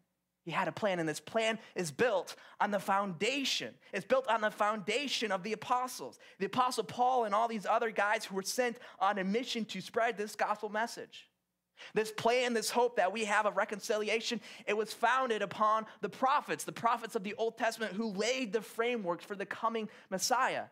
He 0.45 0.51
had 0.51 0.67
a 0.67 0.71
plan, 0.71 0.99
and 0.99 1.09
this 1.09 1.19
plan 1.19 1.57
is 1.73 1.91
built 1.91 2.35
on 2.61 2.69
the 2.71 2.79
foundation. 2.79 3.73
It's 3.93 4.05
built 4.05 4.27
on 4.27 4.41
the 4.41 4.51
foundation 4.51 5.31
of 5.31 5.41
the 5.41 5.53
apostles. 5.53 6.19
The 6.37 6.45
apostle 6.45 6.83
Paul 6.83 7.25
and 7.25 7.33
all 7.33 7.47
these 7.47 7.65
other 7.65 7.91
guys 7.91 8.25
who 8.25 8.35
were 8.35 8.43
sent 8.43 8.77
on 8.99 9.17
a 9.17 9.23
mission 9.23 9.65
to 9.65 9.81
spread 9.81 10.17
this 10.17 10.35
gospel 10.35 10.69
message. 10.69 11.29
This 11.93 12.11
plan, 12.11 12.53
this 12.53 12.69
hope 12.69 12.97
that 12.97 13.11
we 13.11 13.25
have 13.25 13.45
of 13.45 13.57
reconciliation, 13.57 14.39
it 14.67 14.77
was 14.77 14.93
founded 14.93 15.41
upon 15.41 15.85
the 16.01 16.09
prophets, 16.09 16.63
the 16.63 16.71
prophets 16.71 17.15
of 17.15 17.23
the 17.23 17.33
Old 17.35 17.57
Testament 17.57 17.93
who 17.93 18.11
laid 18.11 18.53
the 18.53 18.61
framework 18.61 19.21
for 19.21 19.35
the 19.35 19.45
coming 19.45 19.89
Messiah. 20.09 20.65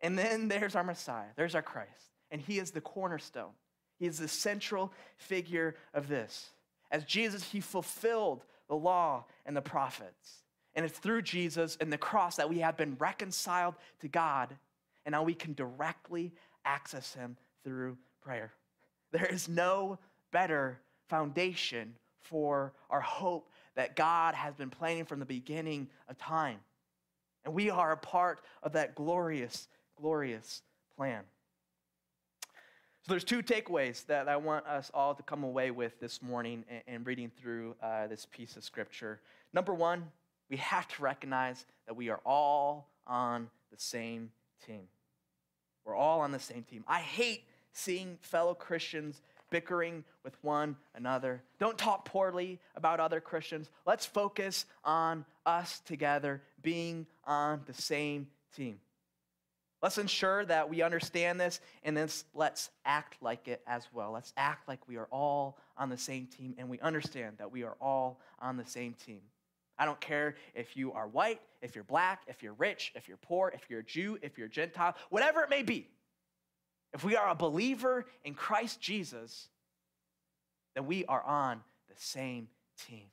And 0.00 0.18
then 0.18 0.48
there's 0.48 0.74
our 0.74 0.84
Messiah, 0.84 1.28
there's 1.36 1.54
our 1.54 1.62
Christ, 1.62 1.90
and 2.30 2.40
he 2.40 2.58
is 2.58 2.70
the 2.70 2.80
cornerstone. 2.80 3.52
He 3.98 4.06
is 4.06 4.18
the 4.18 4.28
central 4.28 4.92
figure 5.16 5.74
of 5.92 6.08
this. 6.08 6.50
As 6.90 7.04
Jesus, 7.04 7.42
he 7.42 7.60
fulfilled 7.60 8.44
the 8.68 8.76
law 8.76 9.24
and 9.44 9.56
the 9.56 9.62
prophets. 9.62 10.42
And 10.74 10.84
it's 10.84 10.98
through 10.98 11.22
Jesus 11.22 11.76
and 11.80 11.92
the 11.92 11.98
cross 11.98 12.36
that 12.36 12.48
we 12.48 12.58
have 12.58 12.76
been 12.76 12.96
reconciled 12.98 13.74
to 14.00 14.08
God, 14.08 14.54
and 15.04 15.12
now 15.12 15.22
we 15.22 15.34
can 15.34 15.54
directly 15.54 16.32
access 16.64 17.14
him 17.14 17.36
through 17.64 17.96
prayer. 18.22 18.52
There 19.12 19.26
is 19.26 19.48
no 19.48 19.98
better 20.32 20.78
foundation 21.08 21.94
for 22.22 22.72
our 22.90 23.00
hope 23.00 23.48
that 23.76 23.96
God 23.96 24.34
has 24.34 24.54
been 24.54 24.70
planning 24.70 25.04
from 25.04 25.20
the 25.20 25.24
beginning 25.24 25.88
of 26.08 26.18
time. 26.18 26.58
And 27.44 27.54
we 27.54 27.70
are 27.70 27.92
a 27.92 27.96
part 27.96 28.40
of 28.62 28.72
that 28.72 28.94
glorious, 28.94 29.68
glorious 29.96 30.62
plan. 30.96 31.22
So 33.06 33.12
there's 33.12 33.22
two 33.22 33.40
takeaways 33.40 34.04
that 34.06 34.28
I 34.28 34.36
want 34.36 34.66
us 34.66 34.90
all 34.92 35.14
to 35.14 35.22
come 35.22 35.44
away 35.44 35.70
with 35.70 36.00
this 36.00 36.20
morning 36.20 36.64
and 36.88 37.06
reading 37.06 37.30
through 37.40 37.76
uh, 37.80 38.08
this 38.08 38.26
piece 38.32 38.56
of 38.56 38.64
scripture. 38.64 39.20
Number 39.52 39.72
one, 39.72 40.10
we 40.50 40.56
have 40.56 40.88
to 40.88 41.02
recognize 41.02 41.66
that 41.86 41.94
we 41.94 42.08
are 42.08 42.20
all 42.26 42.88
on 43.06 43.48
the 43.70 43.78
same 43.78 44.32
team. 44.66 44.88
We're 45.84 45.94
all 45.94 46.18
on 46.20 46.32
the 46.32 46.40
same 46.40 46.64
team. 46.64 46.82
I 46.88 46.98
hate 46.98 47.44
seeing 47.72 48.18
fellow 48.22 48.54
Christians 48.54 49.22
bickering 49.50 50.02
with 50.24 50.36
one 50.42 50.74
another. 50.96 51.44
Don't 51.60 51.78
talk 51.78 52.06
poorly 52.06 52.58
about 52.74 52.98
other 52.98 53.20
Christians. 53.20 53.70
Let's 53.86 54.04
focus 54.04 54.66
on 54.82 55.24
us 55.44 55.78
together 55.86 56.42
being 56.60 57.06
on 57.24 57.60
the 57.66 57.72
same 57.72 58.26
team. 58.56 58.80
Let's 59.82 59.98
ensure 59.98 60.44
that 60.46 60.70
we 60.70 60.82
understand 60.82 61.38
this 61.38 61.60
and 61.82 61.96
then 61.96 62.08
let's 62.34 62.70
act 62.84 63.22
like 63.22 63.46
it 63.46 63.62
as 63.66 63.86
well. 63.92 64.12
Let's 64.12 64.32
act 64.36 64.68
like 64.68 64.80
we 64.88 64.96
are 64.96 65.08
all 65.10 65.58
on 65.76 65.90
the 65.90 65.98
same 65.98 66.26
team 66.26 66.54
and 66.58 66.68
we 66.68 66.80
understand 66.80 67.36
that 67.38 67.52
we 67.52 67.62
are 67.62 67.76
all 67.80 68.20
on 68.38 68.56
the 68.56 68.64
same 68.64 68.94
team. 68.94 69.20
I 69.78 69.84
don't 69.84 70.00
care 70.00 70.36
if 70.54 70.76
you 70.76 70.92
are 70.92 71.06
white, 71.06 71.40
if 71.60 71.74
you're 71.74 71.84
black, 71.84 72.22
if 72.26 72.42
you're 72.42 72.54
rich, 72.54 72.92
if 72.94 73.08
you're 73.08 73.18
poor, 73.18 73.52
if 73.54 73.68
you're 73.68 73.80
a 73.80 73.84
Jew, 73.84 74.18
if 74.22 74.38
you're 74.38 74.48
Gentile, 74.48 74.94
whatever 75.10 75.42
it 75.42 75.50
may 75.50 75.62
be. 75.62 75.88
If 76.94 77.04
we 77.04 77.14
are 77.14 77.28
a 77.28 77.34
believer 77.34 78.06
in 78.24 78.32
Christ 78.32 78.80
Jesus, 78.80 79.48
then 80.74 80.86
we 80.86 81.04
are 81.04 81.22
on 81.22 81.60
the 81.88 81.94
same 81.96 82.48
team. 82.88 83.04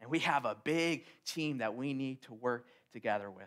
And 0.00 0.10
we 0.10 0.18
have 0.20 0.44
a 0.44 0.56
big 0.64 1.04
team 1.24 1.58
that 1.58 1.76
we 1.76 1.94
need 1.94 2.22
to 2.22 2.34
work 2.34 2.66
together 2.92 3.30
with. 3.30 3.46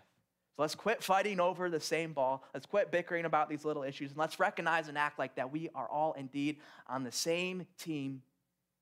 So 0.56 0.62
let's 0.62 0.76
quit 0.76 1.04
fighting 1.04 1.41
over 1.41 1.70
the 1.70 1.82
same 1.82 2.13
ball. 2.13 2.44
Let's 2.54 2.65
quit 2.65 2.89
bickering 2.89 3.26
about 3.26 3.50
these 3.50 3.65
little 3.65 3.84
issues. 3.84 4.12
And 4.12 4.18
let's 4.18 4.39
recognize 4.39 4.88
and 4.88 4.98
act 4.98 5.20
like 5.20 5.36
that 5.36 5.52
we 5.52 5.70
are 5.76 5.89
all 5.89 6.13
indeed 6.13 6.60
on 6.88 7.04
the 7.04 7.12
same 7.12 7.65
team, 7.78 8.22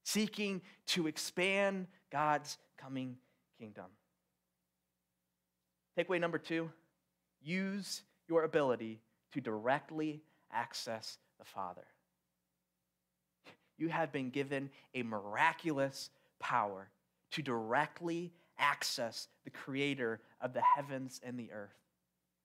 seeking 0.03 0.61
to 0.87 1.07
expand 1.07 1.87
God's 2.11 2.59
coming 2.77 3.17
kingdom. 3.59 3.85
Takeaway 5.97 6.19
number 6.19 6.37
two 6.37 6.69
use 7.41 8.03
your 8.27 8.43
ability 8.43 8.99
to 9.33 9.41
directly 9.41 10.21
access 10.51 11.17
the 11.39 11.45
Father. 11.45 11.85
You 13.77 13.89
have 13.89 14.11
been 14.11 14.29
given 14.29 14.69
a 14.93 15.01
miraculous 15.01 16.11
power 16.39 16.89
to 17.31 17.41
directly 17.41 18.31
access 18.57 19.27
the 19.43 19.49
creator 19.49 20.21
of 20.41 20.53
the 20.53 20.61
heavens 20.61 21.19
and 21.23 21.37
the 21.37 21.51
earth. 21.51 21.75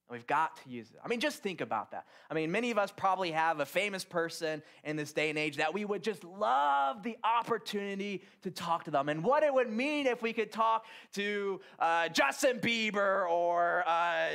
And 0.09 0.17
we've 0.17 0.25
got 0.25 0.57
to 0.63 0.69
use 0.69 0.89
it. 0.89 0.97
I 1.05 1.07
mean, 1.07 1.19
just 1.19 1.43
think 1.43 1.61
about 1.61 1.91
that. 1.91 2.07
I 2.31 2.33
mean, 2.33 2.51
many 2.51 2.71
of 2.71 2.79
us 2.79 2.91
probably 2.91 3.29
have 3.29 3.59
a 3.59 3.65
famous 3.65 4.03
person 4.03 4.63
in 4.83 4.95
this 4.95 5.13
day 5.13 5.29
and 5.29 5.37
age 5.37 5.57
that 5.57 5.71
we 5.71 5.85
would 5.85 6.01
just 6.01 6.23
love 6.23 7.03
the 7.03 7.15
opportunity 7.23 8.23
to 8.41 8.49
talk 8.49 8.85
to 8.85 8.91
them 8.91 9.07
and 9.09 9.23
what 9.23 9.43
it 9.43 9.53
would 9.53 9.69
mean 9.69 10.07
if 10.07 10.23
we 10.23 10.33
could 10.33 10.51
talk 10.51 10.87
to 11.13 11.61
uh, 11.77 12.09
Justin 12.09 12.59
Bieber 12.59 13.29
or 13.29 13.83
uh, 13.85 14.29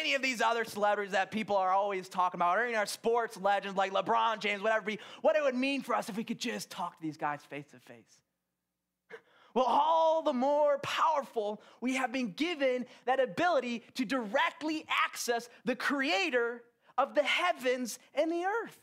any 0.00 0.14
of 0.14 0.22
these 0.22 0.40
other 0.40 0.64
celebrities 0.64 1.12
that 1.12 1.30
people 1.30 1.56
are 1.56 1.70
always 1.70 2.08
talking 2.08 2.38
about, 2.38 2.58
or 2.58 2.64
any 2.64 2.74
our 2.74 2.86
sports 2.86 3.36
legends 3.36 3.76
like 3.76 3.92
LeBron 3.92 4.40
James, 4.40 4.60
whatever, 4.60 4.90
what 5.20 5.36
it 5.36 5.42
would 5.44 5.54
mean 5.54 5.82
for 5.82 5.94
us 5.94 6.08
if 6.08 6.16
we 6.16 6.24
could 6.24 6.40
just 6.40 6.68
talk 6.68 6.96
to 6.96 7.02
these 7.02 7.16
guys 7.16 7.42
face 7.48 7.66
to 7.70 7.78
face. 7.78 8.25
Well, 9.56 9.64
all 9.64 10.20
the 10.20 10.34
more 10.34 10.76
powerful 10.80 11.62
we 11.80 11.94
have 11.96 12.12
been 12.12 12.32
given 12.32 12.84
that 13.06 13.20
ability 13.20 13.84
to 13.94 14.04
directly 14.04 14.84
access 14.86 15.48
the 15.64 15.74
creator 15.74 16.62
of 16.98 17.14
the 17.14 17.22
heavens 17.22 17.98
and 18.14 18.30
the 18.30 18.44
earth. 18.44 18.78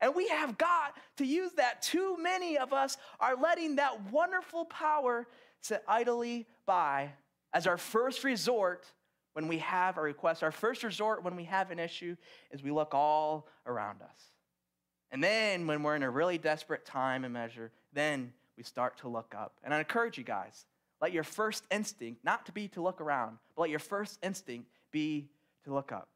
And 0.00 0.12
we 0.16 0.26
have 0.26 0.58
got 0.58 0.96
to 1.18 1.24
use 1.24 1.52
that. 1.52 1.82
Too 1.82 2.16
many 2.20 2.58
of 2.58 2.72
us 2.72 2.96
are 3.20 3.36
letting 3.36 3.76
that 3.76 4.10
wonderful 4.10 4.64
power 4.64 5.24
sit 5.60 5.84
idly 5.86 6.48
by 6.66 7.12
as 7.52 7.68
our 7.68 7.78
first 7.78 8.24
resort 8.24 8.90
when 9.34 9.46
we 9.46 9.58
have 9.58 9.98
a 9.98 10.02
request. 10.02 10.42
Our 10.42 10.50
first 10.50 10.82
resort 10.82 11.22
when 11.22 11.36
we 11.36 11.44
have 11.44 11.70
an 11.70 11.78
issue 11.78 12.16
is 12.50 12.60
we 12.60 12.72
look 12.72 12.92
all 12.92 13.46
around 13.68 14.02
us. 14.02 14.18
And 15.12 15.22
then 15.22 15.68
when 15.68 15.84
we're 15.84 15.94
in 15.94 16.02
a 16.02 16.10
really 16.10 16.38
desperate 16.38 16.84
time 16.84 17.22
and 17.22 17.32
measure, 17.32 17.70
then 17.92 18.32
we 18.56 18.62
start 18.62 18.98
to 18.98 19.08
look 19.08 19.34
up. 19.36 19.54
And 19.62 19.72
I 19.72 19.78
encourage 19.78 20.18
you 20.18 20.24
guys, 20.24 20.66
let 21.00 21.12
your 21.12 21.24
first 21.24 21.64
instinct 21.70 22.24
not 22.24 22.46
to 22.46 22.52
be 22.52 22.68
to 22.68 22.82
look 22.82 23.00
around, 23.00 23.38
but 23.54 23.62
let 23.62 23.70
your 23.70 23.78
first 23.78 24.18
instinct 24.22 24.68
be 24.90 25.28
to 25.64 25.74
look 25.74 25.92
up, 25.92 26.08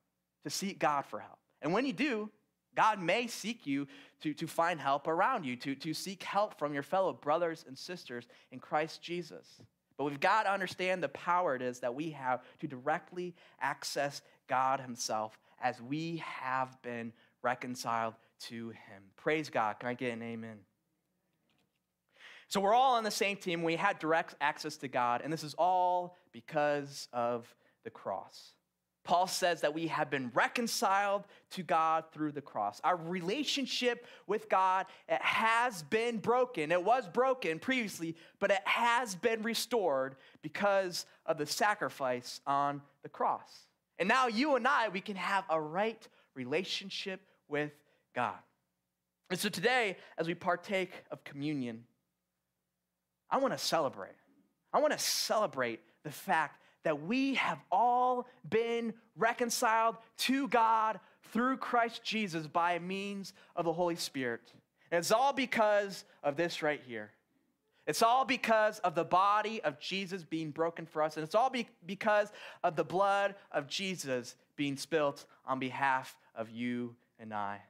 to 0.44 0.50
seek 0.50 0.78
God 0.78 1.04
for 1.04 1.18
help. 1.18 1.38
And 1.62 1.72
when 1.72 1.86
you 1.86 1.92
do, 1.92 2.30
God 2.74 3.00
may 3.00 3.26
seek 3.26 3.66
you 3.66 3.86
to, 4.22 4.32
to 4.34 4.46
find 4.46 4.80
help 4.80 5.08
around 5.08 5.44
you, 5.44 5.56
to, 5.56 5.74
to 5.74 5.92
seek 5.92 6.22
help 6.22 6.58
from 6.58 6.72
your 6.72 6.82
fellow 6.82 7.12
brothers 7.12 7.64
and 7.66 7.76
sisters 7.76 8.26
in 8.52 8.58
Christ 8.58 9.02
Jesus. 9.02 9.60
But 9.98 10.04
we've 10.04 10.20
got 10.20 10.44
to 10.44 10.52
understand 10.52 11.02
the 11.02 11.08
power 11.08 11.54
it 11.54 11.62
is 11.62 11.80
that 11.80 11.94
we 11.94 12.10
have 12.10 12.42
to 12.60 12.66
directly 12.66 13.34
access 13.60 14.22
God 14.48 14.80
Himself 14.80 15.38
as 15.60 15.80
we 15.82 16.22
have 16.24 16.80
been 16.82 17.12
reconciled 17.42 18.14
to 18.40 18.70
him. 18.70 19.02
Praise 19.16 19.50
God. 19.50 19.78
Can 19.78 19.88
I 19.88 19.94
get 19.94 20.12
an 20.12 20.22
amen? 20.22 20.58
So 22.50 22.60
we're 22.60 22.74
all 22.74 22.96
on 22.96 23.04
the 23.04 23.12
same 23.12 23.36
team. 23.36 23.62
We 23.62 23.76
had 23.76 24.00
direct 24.00 24.34
access 24.40 24.76
to 24.78 24.88
God, 24.88 25.20
and 25.22 25.32
this 25.32 25.44
is 25.44 25.54
all 25.56 26.16
because 26.32 27.06
of 27.12 27.46
the 27.84 27.90
cross. 27.90 28.54
Paul 29.04 29.28
says 29.28 29.60
that 29.60 29.72
we 29.72 29.86
have 29.86 30.10
been 30.10 30.32
reconciled 30.34 31.24
to 31.52 31.62
God 31.62 32.04
through 32.12 32.32
the 32.32 32.40
cross. 32.40 32.80
Our 32.82 32.96
relationship 32.96 34.04
with 34.26 34.48
God 34.48 34.86
it 35.08 35.22
has 35.22 35.84
been 35.84 36.18
broken. 36.18 36.72
It 36.72 36.84
was 36.84 37.06
broken 37.08 37.60
previously, 37.60 38.16
but 38.40 38.50
it 38.50 38.60
has 38.64 39.14
been 39.14 39.42
restored 39.42 40.16
because 40.42 41.06
of 41.26 41.38
the 41.38 41.46
sacrifice 41.46 42.40
on 42.48 42.82
the 43.04 43.08
cross. 43.08 43.68
And 44.00 44.08
now 44.08 44.26
you 44.26 44.56
and 44.56 44.66
I, 44.66 44.88
we 44.88 45.00
can 45.00 45.16
have 45.16 45.44
a 45.48 45.60
right 45.60 46.06
relationship 46.34 47.20
with 47.48 47.70
God. 48.12 48.38
And 49.30 49.38
so 49.38 49.48
today, 49.48 49.96
as 50.18 50.26
we 50.26 50.34
partake 50.34 51.04
of 51.12 51.22
communion, 51.22 51.84
I 53.30 53.38
want 53.38 53.52
to 53.52 53.58
celebrate. 53.58 54.12
I 54.72 54.80
want 54.80 54.92
to 54.92 54.98
celebrate 54.98 55.80
the 56.04 56.10
fact 56.10 56.60
that 56.82 57.02
we 57.02 57.34
have 57.34 57.58
all 57.70 58.26
been 58.48 58.94
reconciled 59.16 59.96
to 60.18 60.48
God 60.48 60.98
through 61.32 61.58
Christ 61.58 62.02
Jesus 62.02 62.46
by 62.46 62.78
means 62.78 63.32
of 63.54 63.64
the 63.64 63.72
Holy 63.72 63.96
Spirit. 63.96 64.40
And 64.90 64.98
it's 64.98 65.12
all 65.12 65.32
because 65.32 66.04
of 66.22 66.36
this 66.36 66.62
right 66.62 66.80
here. 66.86 67.10
It's 67.86 68.02
all 68.02 68.24
because 68.24 68.78
of 68.80 68.94
the 68.94 69.04
body 69.04 69.60
of 69.62 69.80
Jesus 69.80 70.22
being 70.24 70.50
broken 70.50 70.86
for 70.86 71.02
us. 71.02 71.16
And 71.16 71.24
it's 71.24 71.34
all 71.34 71.50
be- 71.50 71.68
because 71.86 72.30
of 72.62 72.76
the 72.76 72.84
blood 72.84 73.34
of 73.52 73.66
Jesus 73.66 74.36
being 74.56 74.76
spilt 74.76 75.26
on 75.46 75.58
behalf 75.58 76.16
of 76.34 76.50
you 76.50 76.94
and 77.18 77.32
I. 77.34 77.60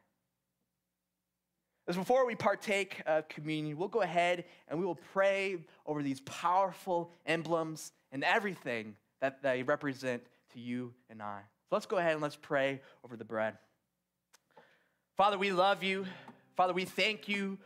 Before 1.96 2.26
we 2.26 2.34
partake 2.34 3.02
of 3.06 3.28
communion, 3.28 3.76
we'll 3.76 3.88
go 3.88 4.02
ahead 4.02 4.44
and 4.68 4.78
we 4.78 4.84
will 4.84 4.98
pray 5.12 5.58
over 5.86 6.02
these 6.02 6.20
powerful 6.20 7.12
emblems 7.26 7.92
and 8.12 8.24
everything 8.24 8.96
that 9.20 9.42
they 9.42 9.62
represent 9.62 10.22
to 10.52 10.60
you 10.60 10.92
and 11.08 11.22
I. 11.22 11.40
So 11.68 11.76
let's 11.76 11.86
go 11.86 11.96
ahead 11.98 12.12
and 12.12 12.22
let's 12.22 12.36
pray 12.36 12.80
over 13.04 13.16
the 13.16 13.24
bread. 13.24 13.56
Father, 15.16 15.38
we 15.38 15.52
love 15.52 15.82
you. 15.82 16.06
Father, 16.56 16.72
we 16.72 16.84
thank 16.84 17.28
you 17.28 17.58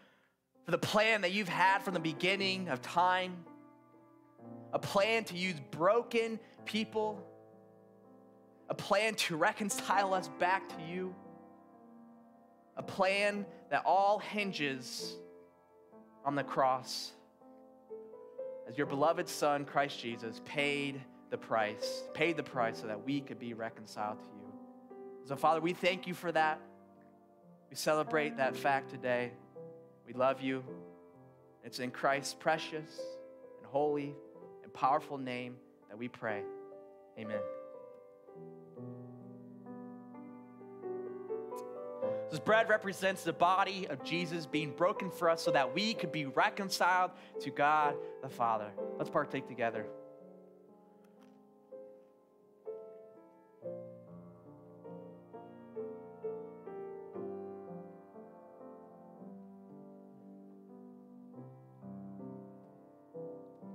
for 0.64 0.70
the 0.70 0.78
plan 0.78 1.22
that 1.22 1.32
you've 1.32 1.48
had 1.48 1.82
from 1.82 1.94
the 1.94 2.00
beginning 2.00 2.68
of 2.68 2.82
time 2.82 3.44
a 4.72 4.78
plan 4.78 5.22
to 5.22 5.36
use 5.36 5.54
broken 5.70 6.38
people, 6.64 7.24
a 8.68 8.74
plan 8.74 9.14
to 9.14 9.36
reconcile 9.36 10.12
us 10.12 10.28
back 10.40 10.68
to 10.68 10.82
you, 10.84 11.14
a 12.76 12.82
plan 12.82 13.46
that 13.70 13.82
all 13.86 14.18
hinges 14.18 15.16
on 16.24 16.34
the 16.34 16.44
cross 16.44 17.12
as 18.68 18.78
your 18.78 18.86
beloved 18.86 19.28
Son, 19.28 19.64
Christ 19.64 20.00
Jesus, 20.00 20.40
paid 20.44 21.00
the 21.30 21.36
price, 21.36 22.04
paid 22.14 22.36
the 22.36 22.42
price 22.42 22.78
so 22.78 22.86
that 22.86 23.04
we 23.04 23.20
could 23.20 23.38
be 23.38 23.54
reconciled 23.54 24.20
to 24.20 24.26
you. 24.26 24.52
So, 25.24 25.36
Father, 25.36 25.60
we 25.60 25.72
thank 25.72 26.06
you 26.06 26.14
for 26.14 26.32
that. 26.32 26.60
We 27.70 27.76
celebrate 27.76 28.36
that 28.36 28.56
fact 28.56 28.90
today. 28.90 29.32
We 30.06 30.12
love 30.12 30.40
you. 30.40 30.64
It's 31.64 31.78
in 31.78 31.90
Christ's 31.90 32.34
precious 32.34 33.00
and 33.58 33.66
holy 33.66 34.14
and 34.62 34.72
powerful 34.72 35.18
name 35.18 35.56
that 35.88 35.98
we 35.98 36.08
pray. 36.08 36.42
Amen. 37.18 37.40
This 42.34 42.40
bread 42.40 42.68
represents 42.68 43.22
the 43.22 43.32
body 43.32 43.86
of 43.86 44.02
Jesus 44.02 44.44
being 44.44 44.72
broken 44.72 45.08
for 45.08 45.30
us 45.30 45.40
so 45.40 45.52
that 45.52 45.72
we 45.72 45.94
could 45.94 46.10
be 46.10 46.26
reconciled 46.26 47.12
to 47.42 47.50
God 47.50 47.94
the 48.24 48.28
Father. 48.28 48.72
Let's 48.98 49.08
partake 49.08 49.46
together. 49.46 49.86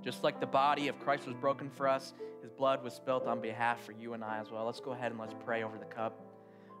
Just 0.04 0.22
like 0.22 0.38
the 0.38 0.44
body 0.44 0.88
of 0.88 1.00
Christ 1.00 1.26
was 1.26 1.34
broken 1.34 1.70
for 1.70 1.88
us, 1.88 2.12
his 2.42 2.50
blood 2.50 2.84
was 2.84 2.92
spilt 2.92 3.26
on 3.26 3.40
behalf 3.40 3.82
for 3.82 3.92
you 3.92 4.12
and 4.12 4.22
I 4.22 4.38
as 4.38 4.50
well. 4.50 4.66
Let's 4.66 4.80
go 4.80 4.92
ahead 4.92 5.12
and 5.12 5.18
let's 5.18 5.34
pray 5.46 5.62
over 5.62 5.78
the 5.78 5.86
cup. 5.86 6.20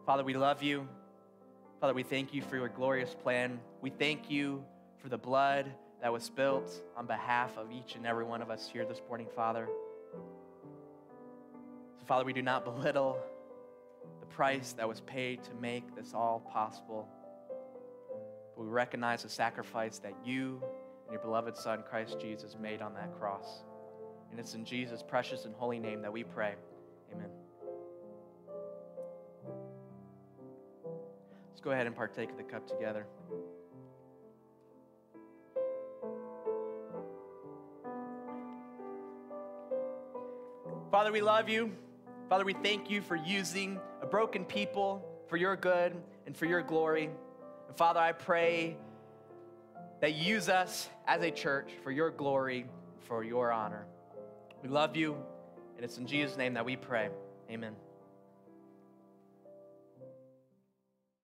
Father, 0.04 0.22
we 0.22 0.34
love 0.34 0.62
you. 0.62 0.86
Father, 1.80 1.94
we 1.94 2.02
thank 2.02 2.34
you 2.34 2.42
for 2.42 2.56
your 2.56 2.68
glorious 2.68 3.14
plan. 3.14 3.58
We 3.80 3.88
thank 3.88 4.30
you 4.30 4.62
for 4.98 5.08
the 5.08 5.16
blood 5.16 5.72
that 6.02 6.12
was 6.12 6.22
spilt 6.22 6.70
on 6.94 7.06
behalf 7.06 7.56
of 7.56 7.72
each 7.72 7.94
and 7.94 8.06
every 8.06 8.24
one 8.24 8.42
of 8.42 8.50
us 8.50 8.68
here 8.70 8.84
this 8.84 9.00
morning, 9.08 9.26
Father. 9.34 9.66
So, 11.98 12.04
Father, 12.04 12.26
we 12.26 12.34
do 12.34 12.42
not 12.42 12.64
belittle 12.66 13.18
the 14.20 14.26
price 14.26 14.74
that 14.74 14.86
was 14.86 15.00
paid 15.00 15.42
to 15.44 15.54
make 15.54 15.96
this 15.96 16.12
all 16.12 16.40
possible. 16.52 17.08
But 18.54 18.64
we 18.64 18.68
recognize 18.68 19.22
the 19.22 19.30
sacrifice 19.30 20.00
that 20.00 20.12
you 20.22 20.62
and 21.04 21.12
your 21.12 21.22
beloved 21.22 21.56
Son, 21.56 21.82
Christ 21.88 22.20
Jesus, 22.20 22.58
made 22.60 22.82
on 22.82 22.92
that 22.92 23.18
cross. 23.18 23.62
And 24.30 24.38
it's 24.38 24.52
in 24.52 24.66
Jesus' 24.66 25.02
precious 25.02 25.46
and 25.46 25.54
holy 25.54 25.78
name 25.78 26.02
that 26.02 26.12
we 26.12 26.24
pray. 26.24 26.56
Amen. 27.10 27.30
Let's 31.60 31.66
go 31.66 31.72
ahead 31.72 31.86
and 31.86 31.94
partake 31.94 32.30
of 32.30 32.38
the 32.38 32.42
cup 32.42 32.66
together. 32.66 33.04
Father, 40.90 41.12
we 41.12 41.20
love 41.20 41.50
you. 41.50 41.70
Father, 42.30 42.46
we 42.46 42.54
thank 42.54 42.88
you 42.88 43.02
for 43.02 43.14
using 43.14 43.78
a 44.00 44.06
broken 44.06 44.46
people 44.46 45.04
for 45.28 45.36
your 45.36 45.54
good 45.54 45.94
and 46.24 46.34
for 46.34 46.46
your 46.46 46.62
glory. 46.62 47.10
And 47.68 47.76
Father, 47.76 48.00
I 48.00 48.12
pray 48.12 48.78
that 50.00 50.14
you 50.14 50.36
use 50.36 50.48
us 50.48 50.88
as 51.06 51.20
a 51.20 51.30
church 51.30 51.72
for 51.84 51.90
your 51.90 52.08
glory, 52.08 52.64
for 53.00 53.22
your 53.22 53.52
honor. 53.52 53.84
We 54.62 54.70
love 54.70 54.96
you, 54.96 55.14
and 55.76 55.84
it's 55.84 55.98
in 55.98 56.06
Jesus' 56.06 56.38
name 56.38 56.54
that 56.54 56.64
we 56.64 56.76
pray. 56.76 57.10
Amen. 57.50 57.74